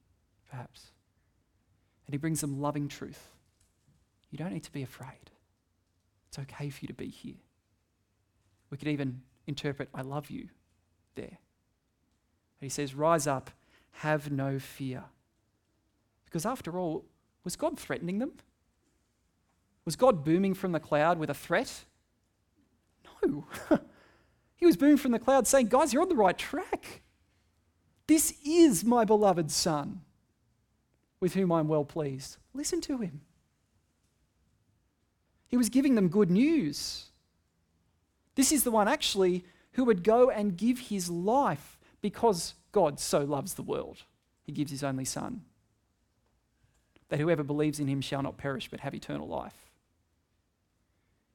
[0.52, 0.88] perhaps.
[2.06, 3.30] And he brings them loving truth.
[4.30, 5.32] You don't need to be afraid.
[6.30, 7.36] It's okay for you to be here.
[8.70, 10.50] We could even interpret, I love you
[11.16, 11.26] there.
[11.26, 11.38] And
[12.62, 13.50] he says, Rise up,
[13.92, 15.06] have no fear.
[16.26, 17.06] Because after all,
[17.44, 18.34] was God threatening them?
[19.86, 21.86] Was God booming from the cloud with a threat?
[23.26, 23.46] No.
[24.56, 27.02] he was booming from the cloud saying, Guys, you're on the right track.
[28.06, 30.02] This is my beloved Son,
[31.20, 32.38] with whom I'm well pleased.
[32.54, 33.22] Listen to him.
[35.50, 37.08] He was giving them good news.
[38.36, 39.44] This is the one actually
[39.74, 44.04] who would go and give his life because God so loves the world.
[44.44, 45.42] He gives his only Son,
[47.10, 49.70] that whoever believes in him shall not perish but have eternal life.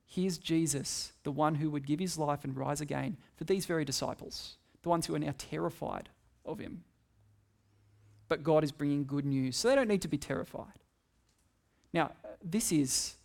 [0.07, 3.85] Here's Jesus, the one who would give his life and rise again for these very
[3.85, 6.09] disciples, the ones who are now terrified
[6.45, 6.85] of him.
[8.29, 10.79] But God is bringing good news, so they don't need to be terrified.
[11.93, 12.12] Now,
[12.43, 13.17] this is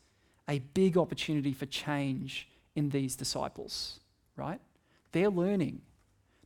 [0.49, 3.99] a big opportunity for change in these disciples,
[4.35, 4.59] right?
[5.11, 5.81] They're learning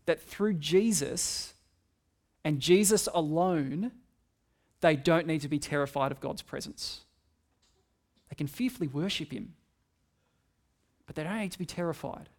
[0.06, 1.54] that through Jesus
[2.44, 3.92] and Jesus alone,
[4.82, 7.02] they don't need to be terrified of God's presence.
[8.30, 9.54] They can fearfully worship Him
[11.06, 12.30] but they don't need to be terrified.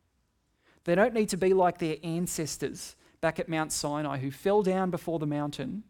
[0.85, 4.91] They don't need to be like their ancestors back at Mount Sinai who fell down
[4.91, 5.83] before the mountain,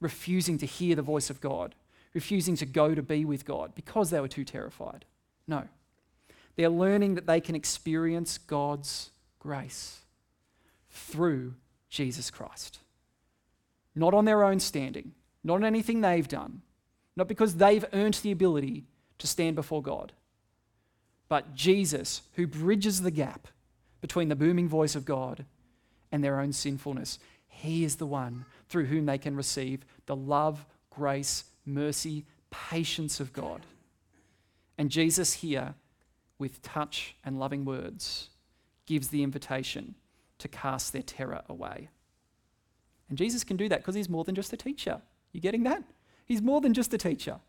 [0.00, 1.74] refusing to hear the voice of God,
[2.14, 5.04] refusing to go to be with God because they were too terrified.
[5.46, 5.64] No.
[6.56, 10.00] They're learning that they can experience God's grace
[10.90, 11.54] through
[11.88, 12.80] Jesus Christ.
[13.94, 16.62] Not on their own standing, not on anything they've done,
[17.16, 18.84] not because they've earned the ability
[19.18, 20.12] to stand before God,
[21.28, 23.48] but Jesus, who bridges the gap
[24.00, 25.44] between the booming voice of God
[26.10, 27.18] and their own sinfulness.
[27.46, 33.32] He is the one through whom they can receive the love, grace, mercy, patience of
[33.32, 33.66] God.
[34.78, 35.74] And Jesus, here,
[36.38, 38.30] with touch and loving words,
[38.86, 39.94] gives the invitation
[40.38, 41.90] to cast their terror away.
[43.08, 45.00] And Jesus can do that because he's more than just a teacher.
[45.32, 45.82] You getting that?
[46.24, 47.40] He's more than just a teacher.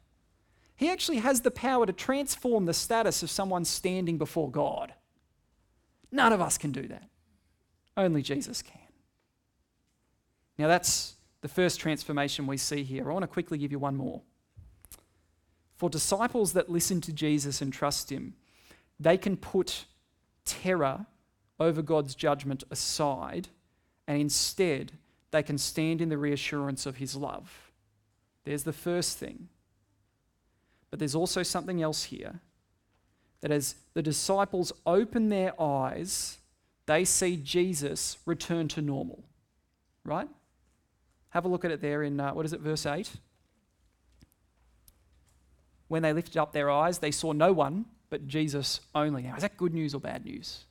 [0.76, 4.94] He actually has the power to transform the status of someone standing before God.
[6.12, 7.08] None of us can do that.
[7.96, 8.80] Only Jesus can.
[10.58, 13.10] Now, that's the first transformation we see here.
[13.10, 14.22] I want to quickly give you one more.
[15.76, 18.36] For disciples that listen to Jesus and trust him,
[19.00, 19.86] they can put
[20.46, 21.08] terror
[21.60, 23.48] over God's judgment aside,
[24.08, 24.94] and instead,
[25.32, 27.72] they can stand in the reassurance of his love.
[28.44, 29.48] There's the first thing.
[30.90, 32.42] But there's also something else here
[33.40, 36.38] that as the disciples open their eyes,
[36.86, 39.24] they see Jesus return to normal.
[40.04, 40.28] Right?
[41.32, 43.12] Have a look at it there in, uh, what is it, verse 8?
[45.88, 49.24] When they lifted up their eyes, they saw no one but Jesus only.
[49.24, 50.66] Now, is that good news or bad news?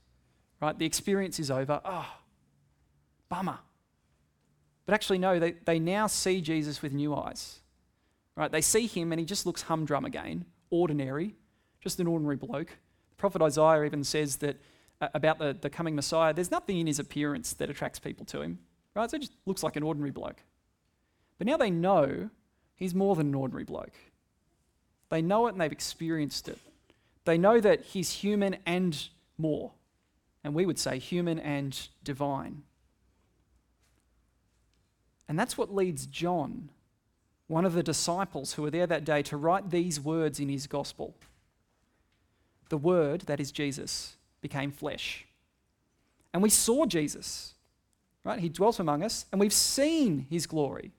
[0.60, 0.78] Right?
[0.78, 1.80] The experience is over.
[1.84, 2.06] Oh,
[3.28, 3.58] bummer.
[4.86, 7.60] But actually, no, they, they now see Jesus with new eyes.
[8.36, 8.52] Right?
[8.52, 11.34] They see him and he just looks humdrum again, ordinary,
[11.80, 12.68] just an ordinary bloke.
[13.10, 14.56] The prophet Isaiah even says that
[15.00, 18.42] uh, about the, the coming Messiah, there's nothing in his appearance that attracts people to
[18.42, 18.58] him.
[18.94, 19.10] Right?
[19.10, 20.42] So he just looks like an ordinary bloke.
[21.40, 22.28] But now they know
[22.76, 23.94] he's more than an ordinary bloke.
[25.08, 26.58] They know it and they've experienced it.
[27.24, 29.70] They know that he's human and more.
[30.44, 32.64] And we would say human and divine.
[35.30, 36.68] And that's what leads John,
[37.46, 40.66] one of the disciples who were there that day, to write these words in his
[40.66, 41.14] gospel.
[42.68, 45.24] The Word, that is Jesus, became flesh.
[46.34, 47.54] And we saw Jesus,
[48.24, 48.40] right?
[48.40, 50.92] He dwelt among us, and we've seen his glory.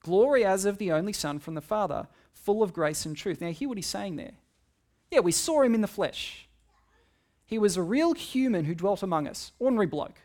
[0.00, 3.40] Glory as of the only Son from the Father, full of grace and truth.
[3.40, 4.32] Now, hear what he's saying there.
[5.10, 6.48] Yeah, we saw him in the flesh.
[7.46, 10.20] He was a real human who dwelt among us, ordinary bloke.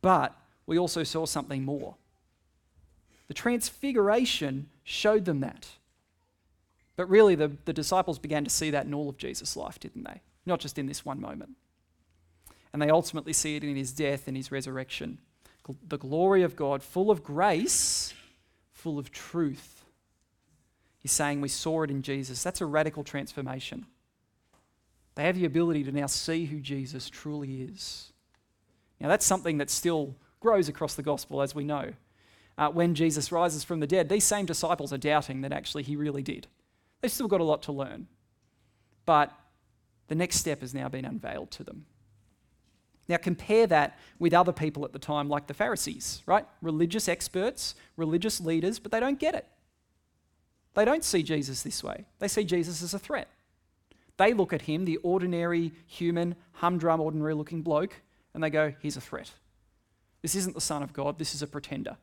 [0.00, 0.34] But
[0.66, 1.96] we also saw something more.
[3.28, 5.68] The transfiguration showed them that.
[6.96, 10.04] But really, the, the disciples began to see that in all of Jesus' life, didn't
[10.04, 10.20] they?
[10.46, 11.50] Not just in this one moment.
[12.72, 15.18] And they ultimately see it in his death and his resurrection.
[15.88, 18.12] The glory of God, full of grace,
[18.72, 19.84] full of truth.
[20.98, 22.42] He's saying we saw it in Jesus.
[22.42, 23.86] That's a radical transformation.
[25.14, 28.12] They have the ability to now see who Jesus truly is.
[29.00, 31.92] Now, that's something that still grows across the gospel, as we know.
[32.56, 35.96] Uh, when Jesus rises from the dead, these same disciples are doubting that actually he
[35.96, 36.46] really did.
[37.00, 38.06] They've still got a lot to learn.
[39.06, 39.32] But
[40.08, 41.86] the next step has now been unveiled to them.
[43.08, 46.46] Now, compare that with other people at the time, like the Pharisees, right?
[46.62, 49.46] Religious experts, religious leaders, but they don't get it.
[50.74, 52.06] They don't see Jesus this way.
[52.18, 53.28] They see Jesus as a threat.
[54.16, 58.00] They look at him, the ordinary human, humdrum, ordinary looking bloke,
[58.32, 59.30] and they go, he's a threat.
[60.22, 61.96] This isn't the Son of God, this is a pretender.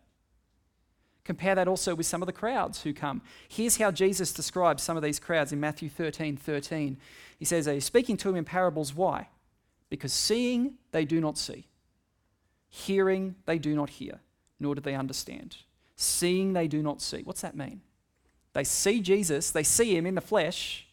[1.24, 3.22] Compare that also with some of the crowds who come.
[3.48, 6.98] Here's how Jesus describes some of these crowds in Matthew 13 13.
[7.38, 8.96] He says, He's speaking to him in parables.
[8.96, 9.28] Why?
[9.92, 11.68] Because seeing they do not see,
[12.70, 14.22] hearing they do not hear,
[14.58, 15.58] nor do they understand.
[15.98, 17.24] Seeing they do not see.
[17.24, 17.82] What's that mean?
[18.54, 20.88] They see Jesus, they see him in the flesh,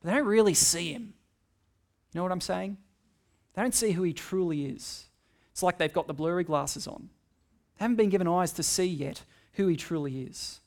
[0.00, 1.14] but they don't really see him.
[2.12, 2.76] You know what I'm saying?
[3.54, 5.04] They don't see who he truly is.
[5.52, 7.10] It's like they've got the blurry glasses on.
[7.78, 9.22] They haven't been given eyes to see yet
[9.52, 10.58] who he truly is.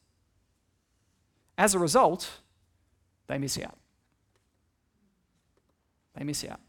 [1.57, 2.39] As a result,
[3.27, 3.77] they miss out.
[6.15, 6.61] They miss out.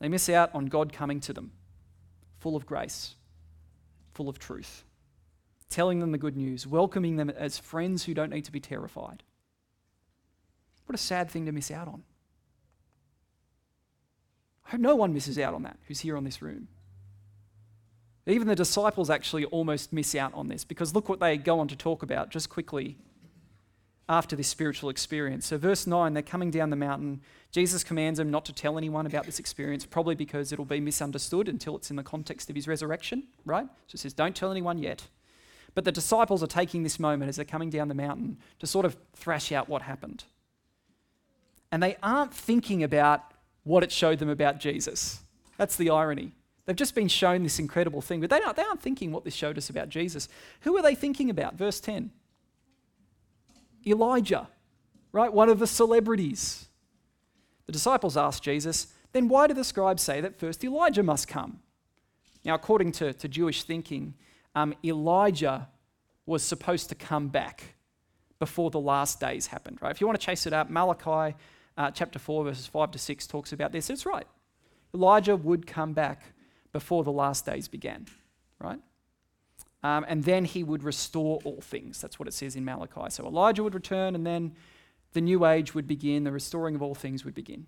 [0.00, 1.52] They miss out on God coming to them,
[2.38, 3.14] full of grace,
[4.14, 4.84] full of truth,
[5.68, 9.22] telling them the good news, welcoming them as friends who don't need to be terrified.
[10.86, 12.02] What a sad thing to miss out on.
[14.66, 16.68] I hope no one misses out on that who's here on this room.
[18.26, 21.68] Even the disciples actually almost miss out on this because look what they go on
[21.68, 22.96] to talk about just quickly
[24.10, 25.46] after this spiritual experience.
[25.46, 27.20] So, verse 9, they're coming down the mountain.
[27.52, 31.48] Jesus commands them not to tell anyone about this experience, probably because it'll be misunderstood
[31.48, 33.66] until it's in the context of his resurrection, right?
[33.86, 35.06] So, it says, Don't tell anyone yet.
[35.74, 38.84] But the disciples are taking this moment as they're coming down the mountain to sort
[38.84, 40.24] of thrash out what happened.
[41.70, 43.32] And they aren't thinking about
[43.62, 45.20] what it showed them about Jesus.
[45.56, 46.32] That's the irony.
[46.66, 49.34] They've just been shown this incredible thing, but they aren't, they aren't thinking what this
[49.34, 50.28] showed us about Jesus.
[50.62, 51.54] Who are they thinking about?
[51.54, 52.10] Verse 10
[53.86, 54.48] Elijah,
[55.12, 55.32] right?
[55.32, 56.68] One of the celebrities.
[57.66, 61.60] The disciples asked Jesus, then why do the scribes say that first Elijah must come?
[62.44, 64.14] Now, according to, to Jewish thinking,
[64.54, 65.68] um, Elijah
[66.26, 67.74] was supposed to come back
[68.38, 69.90] before the last days happened, right?
[69.90, 71.36] If you want to chase it up, Malachi
[71.76, 73.90] uh, chapter 4, verses 5 to 6 talks about this.
[73.90, 74.26] It's right.
[74.94, 76.22] Elijah would come back
[76.72, 78.06] before the last days began,
[78.58, 78.80] right?
[79.82, 82.00] Um, and then he would restore all things.
[82.00, 83.08] That's what it says in Malachi.
[83.10, 84.52] So Elijah would return, and then
[85.12, 87.66] the new age would begin, the restoring of all things would begin.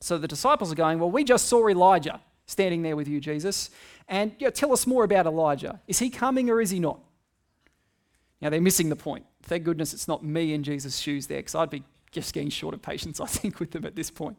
[0.00, 3.70] So the disciples are going, Well, we just saw Elijah standing there with you, Jesus.
[4.08, 5.80] And you know, tell us more about Elijah.
[5.86, 6.98] Is he coming or is he not?
[8.40, 9.26] Now they're missing the point.
[9.42, 12.74] Thank goodness it's not me in Jesus' shoes there, because I'd be just getting short
[12.74, 14.36] of patience, I think, with them at this point.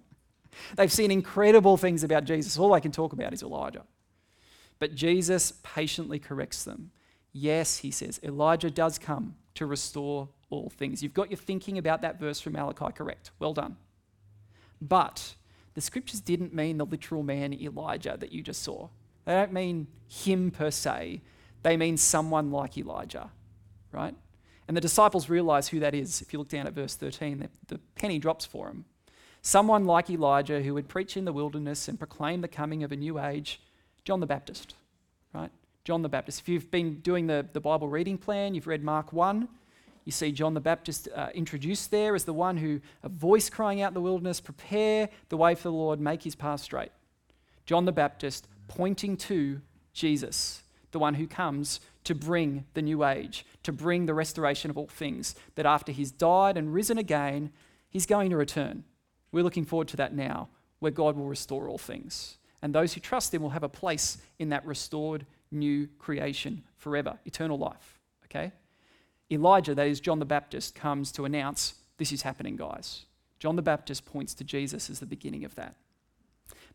[0.76, 2.58] They've seen incredible things about Jesus.
[2.58, 3.84] All they can talk about is Elijah.
[4.82, 6.90] But Jesus patiently corrects them.
[7.32, 11.04] Yes, he says, Elijah does come to restore all things.
[11.04, 13.30] You've got your thinking about that verse from Malachi correct.
[13.38, 13.78] Well done.
[14.82, 15.36] But
[15.76, 18.88] the scriptures didn't mean the literal man Elijah that you just saw.
[19.26, 21.22] They don't mean him per se,
[21.62, 23.30] they mean someone like Elijah,
[23.92, 24.16] right?
[24.68, 26.24] And the disciples realize who that is.
[26.24, 28.86] If you look down at verse 13, the, the penny drops for them.
[29.44, 32.96] Someone like Elijah who would preach in the wilderness and proclaim the coming of a
[32.96, 33.62] new age,
[34.04, 34.76] John the Baptist,
[35.34, 35.52] right?
[35.84, 36.39] John the Baptist.
[36.39, 39.47] If you've been doing the, the Bible reading plan, you've read Mark 1,
[40.06, 43.82] you see John the Baptist uh, introduced there as the one who, a voice crying
[43.82, 46.91] out in the wilderness, prepare the way for the Lord, make his path straight.
[47.66, 49.62] John the Baptist pointing to
[49.93, 54.78] Jesus, the one who comes to bring the new age, to bring the restoration of
[54.78, 57.52] all things, that after he's died and risen again,
[57.89, 58.84] he's going to return.
[59.32, 60.49] We're looking forward to that now,
[60.80, 62.38] where God will restore all things.
[62.62, 67.20] And those who trust him will have a place in that restored new creation forever,
[67.26, 67.99] eternal life.
[68.26, 68.51] Okay?
[69.32, 73.05] Elijah, that is John the Baptist, comes to announce this is happening, guys.
[73.39, 75.76] John the Baptist points to Jesus as the beginning of that.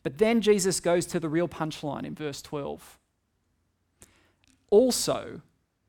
[0.02, 2.98] But then Jesus goes to the real punchline in verse 12.
[4.70, 5.40] Also,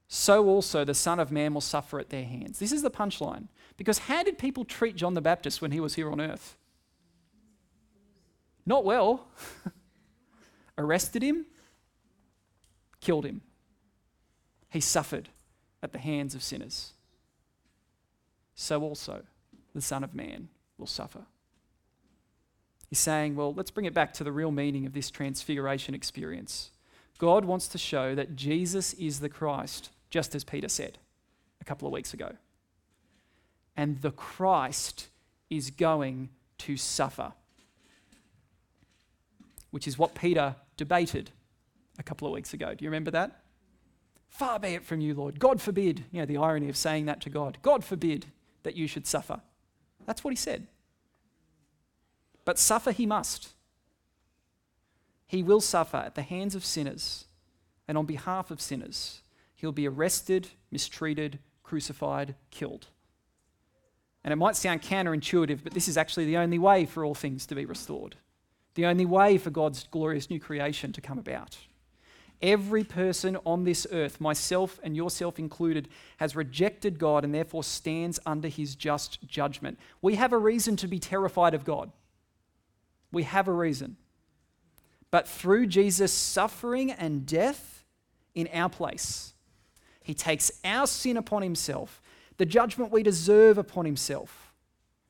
[0.07, 2.59] so also the Son of Man will suffer at their hands.
[2.59, 3.47] This is the punchline.
[3.75, 6.57] Because how did people treat John the Baptist when he was here on earth?
[8.65, 9.27] Not well.
[10.77, 11.45] Arrested him,
[13.01, 13.41] killed him.
[14.69, 15.29] He suffered
[15.81, 16.93] at the hands of sinners.
[18.55, 19.23] So also
[19.73, 21.25] the Son of Man will suffer.
[22.89, 26.71] He's saying, well, let's bring it back to the real meaning of this transfiguration experience.
[27.17, 30.97] God wants to show that Jesus is the Christ, just as Peter said
[31.59, 32.33] a couple of weeks ago.
[33.75, 35.09] And the Christ
[35.49, 37.33] is going to suffer,
[39.77, 41.29] which is what Peter debated
[41.99, 42.73] a couple of weeks ago.
[42.73, 43.43] Do you remember that?
[44.27, 45.39] Far be it from you, Lord.
[45.39, 46.03] God forbid.
[46.11, 47.59] You know, the irony of saying that to God.
[47.61, 48.25] God forbid
[48.63, 49.39] that you should suffer.
[50.07, 50.65] That's what he said.
[52.43, 53.49] But suffer he must.
[55.27, 57.25] He will suffer at the hands of sinners
[57.87, 59.21] and on behalf of sinners.
[59.53, 62.87] He'll be arrested, mistreated, crucified, killed.
[64.23, 67.45] And it might sound counterintuitive, but this is actually the only way for all things
[67.45, 68.15] to be restored,
[68.77, 71.57] the only way for God's glorious new creation to come about.
[72.43, 78.19] Every person on this earth, myself and yourself included, has rejected God and therefore stands
[78.23, 79.79] under his just judgment.
[80.03, 81.91] We have a reason to be terrified of God.
[83.11, 83.97] We have a reason.
[85.09, 87.83] But through Jesus' suffering and death
[88.35, 89.33] in our place,
[90.03, 91.99] he takes our sin upon himself,
[92.37, 94.53] the judgment we deserve upon himself.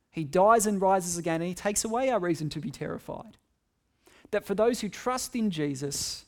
[0.09, 3.35] He dies and rises again, and he takes away our reason to be terrified.
[4.31, 6.25] That for those who trust in Jesus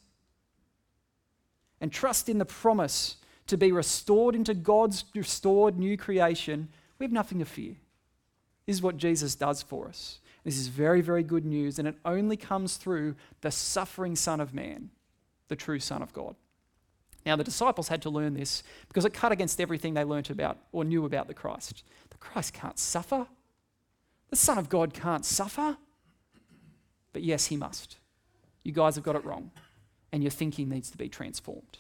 [1.82, 7.12] and trust in the promise to be restored into God's restored new creation, we have
[7.12, 7.76] nothing to fear.
[8.66, 10.20] This is what Jesus does for us.
[10.43, 14.54] This is very, very good news, and it only comes through the suffering Son of
[14.54, 14.89] Man,
[15.47, 16.36] the true Son of God.
[17.26, 20.58] Now, the disciples had to learn this because it cut against everything they learnt about
[20.72, 21.84] or knew about the Christ.
[22.10, 23.28] The Christ can't suffer.
[24.30, 25.78] The Son of God can't suffer.
[27.14, 27.97] But yes, he must.
[28.64, 29.51] You guys have got it wrong,
[30.12, 31.80] and your thinking needs to be transformed.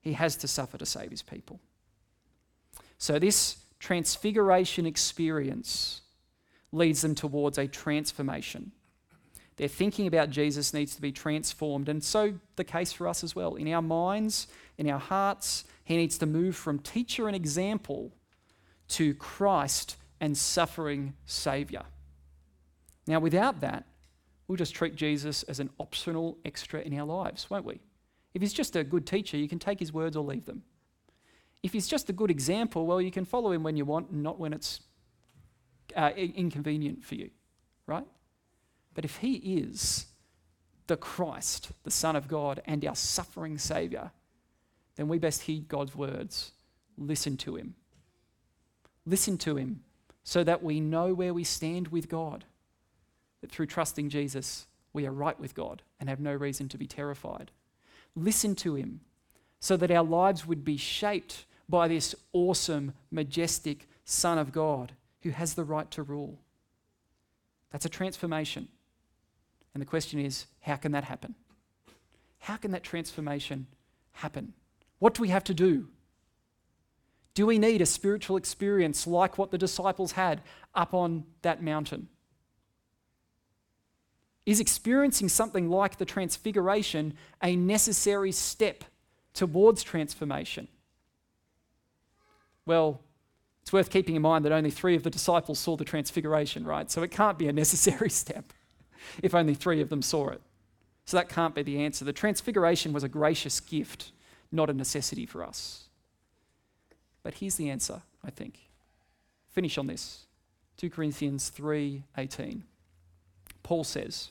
[0.00, 1.60] He has to suffer to save his people.
[2.98, 6.02] So, this transfiguration experience
[6.72, 8.72] leads them towards a transformation.
[9.56, 13.36] Their thinking about Jesus needs to be transformed, and so the case for us as
[13.36, 13.54] well.
[13.54, 18.12] In our minds, in our hearts, he needs to move from teacher and example
[18.88, 21.84] to Christ and suffering Saviour.
[23.06, 23.84] Now, without that,
[24.46, 27.80] we'll just treat Jesus as an optional extra in our lives, won't we?
[28.32, 30.62] If he's just a good teacher, you can take his words or leave them.
[31.62, 34.22] If he's just a good example, well, you can follow him when you want and
[34.22, 34.80] not when it's
[35.96, 37.30] uh, inconvenient for you,
[37.86, 38.06] right?
[38.94, 40.06] But if he is
[40.86, 44.10] the Christ, the Son of God, and our suffering Savior,
[44.96, 46.52] then we best heed God's words.
[46.98, 47.74] Listen to him.
[49.06, 49.82] Listen to him
[50.22, 52.44] so that we know where we stand with God.
[53.44, 56.86] That through trusting Jesus, we are right with God and have no reason to be
[56.86, 57.50] terrified.
[58.16, 59.02] Listen to him
[59.60, 65.28] so that our lives would be shaped by this awesome, majestic Son of God who
[65.28, 66.38] has the right to rule.
[67.70, 68.66] That's a transformation.
[69.74, 71.34] And the question is how can that happen?
[72.38, 73.66] How can that transformation
[74.12, 74.54] happen?
[75.00, 75.88] What do we have to do?
[77.34, 80.40] Do we need a spiritual experience like what the disciples had
[80.74, 82.08] up on that mountain?
[84.46, 88.84] Is experiencing something like the transfiguration a necessary step
[89.32, 90.68] towards transformation?
[92.66, 93.00] Well,
[93.62, 96.90] it's worth keeping in mind that only three of the disciples saw the transfiguration, right?
[96.90, 98.52] So it can't be a necessary step
[99.22, 100.40] if only three of them saw it.
[101.06, 102.04] So that can't be the answer.
[102.04, 104.12] The transfiguration was a gracious gift,
[104.50, 105.84] not a necessity for us.
[107.22, 108.58] But here's the answer, I think.
[109.50, 110.26] Finish on this.
[110.76, 112.62] 2 Corinthians 3:18.
[113.62, 114.30] Paul says,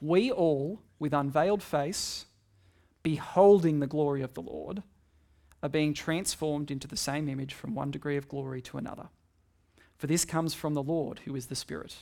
[0.00, 2.26] "We all with unveiled face
[3.02, 4.82] beholding the glory of the Lord
[5.62, 9.08] are being transformed into the same image from one degree of glory to another.
[9.98, 11.96] For this comes from the Lord, who is the Spirit.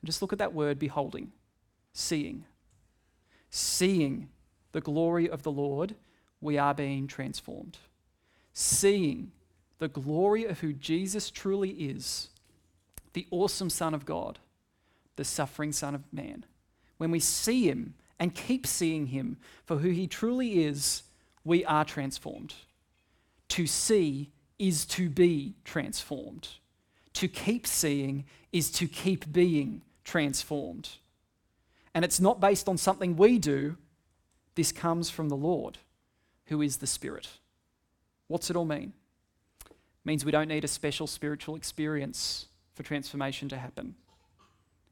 [0.00, 1.32] And just look at that word beholding,
[1.92, 2.44] seeing.
[3.50, 4.28] Seeing
[4.72, 5.96] the glory of the Lord,
[6.40, 7.78] we are being transformed.
[8.52, 9.32] Seeing
[9.78, 12.28] the glory of who Jesus truly is,
[13.12, 14.38] the awesome Son of God,
[15.16, 16.44] the suffering Son of Man.
[16.98, 21.02] When we see him and keep seeing him for who he truly is,
[21.44, 22.54] we are transformed.
[23.48, 26.48] To see is to be transformed.
[27.14, 30.90] To keep seeing is to keep being transformed.
[31.94, 33.76] And it's not based on something we do,
[34.54, 35.78] this comes from the Lord,
[36.46, 37.28] who is the Spirit.
[38.28, 38.92] What's it all mean?
[39.64, 39.72] It
[40.04, 43.94] means we don't need a special spiritual experience for transformation to happen.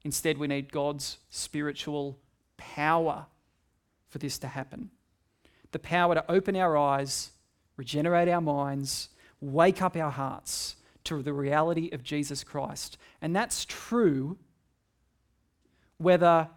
[0.04, 2.18] Instead, we need God's spiritual
[2.56, 3.26] power
[4.08, 4.90] for this to happen.
[5.70, 7.30] The power to open our eyes,
[7.76, 9.08] regenerate our minds,
[9.40, 12.98] wake up our hearts to the reality of Jesus Christ.
[13.20, 14.36] And that's true
[15.98, 16.48] whether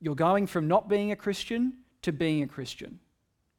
[0.00, 2.98] you're going from not being a Christian to being a Christian,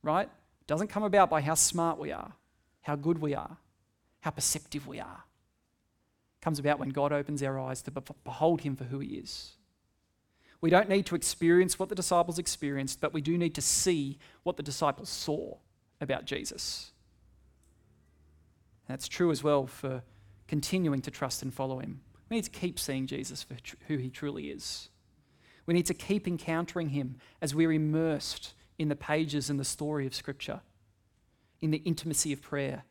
[0.02, 0.28] right?
[0.28, 2.34] It doesn't come about by how smart we are,
[2.82, 3.58] how good we are,
[4.22, 5.24] how perceptive we are.
[6.44, 9.54] Comes about when God opens our eyes to behold Him for who He is.
[10.60, 14.18] We don't need to experience what the disciples experienced, but we do need to see
[14.44, 15.56] what the disciples saw
[16.02, 16.92] about Jesus.
[18.90, 20.04] That's true as well for
[20.50, 22.02] continuing to trust and follow Him.
[22.30, 23.56] We need to keep seeing Jesus for
[23.88, 24.90] who He truly is.
[25.66, 30.06] We need to keep encountering him as we're immersed in the pages and the story
[30.06, 30.60] of Scripture,
[31.62, 32.84] in the intimacy of prayer,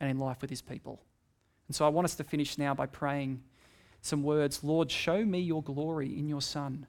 [0.00, 1.00] and in life with his people.
[1.68, 3.42] And so I want us to finish now by praying
[4.00, 6.86] some words Lord, show me your glory in your Son.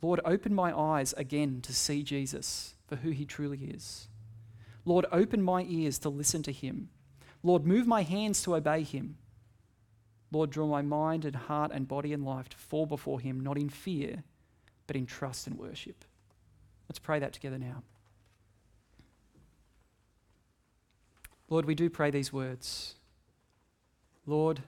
[0.00, 4.08] Lord, open my eyes again to see Jesus for who he truly is.
[4.84, 6.88] Lord, open my ears to listen to him.
[7.42, 9.16] Lord, move my hands to obey him.
[10.30, 13.56] Lord, draw my mind and heart and body and life to fall before Him, not
[13.56, 14.24] in fear,
[14.86, 16.04] but in trust and worship.
[16.88, 17.82] Let's pray that together now.
[21.50, 22.94] Lord, we do pray these words.
[24.26, 24.62] Lord,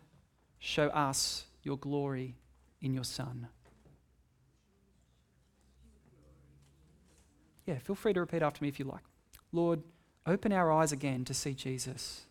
[0.58, 2.36] show us your glory
[2.80, 3.48] in your Son.
[7.66, 9.02] Yeah, feel free to repeat after me if you like.
[9.52, 9.82] Lord,
[10.26, 12.22] open our eyes again to see Jesus.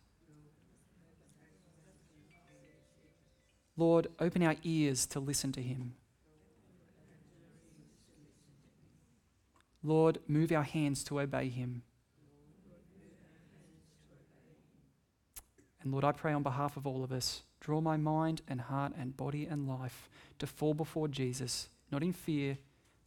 [3.77, 5.93] Lord, open our ears to listen to him.
[9.81, 11.83] Lord, move our hands to obey him.
[15.81, 18.93] And Lord, I pray on behalf of all of us, draw my mind and heart
[18.99, 20.09] and body and life
[20.39, 22.57] to fall before Jesus, not in fear,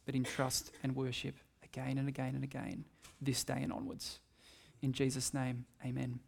[0.05, 2.85] but in trust and worship again and again and again,
[3.21, 4.19] this day and onwards.
[4.81, 6.19] In Jesus' name, amen.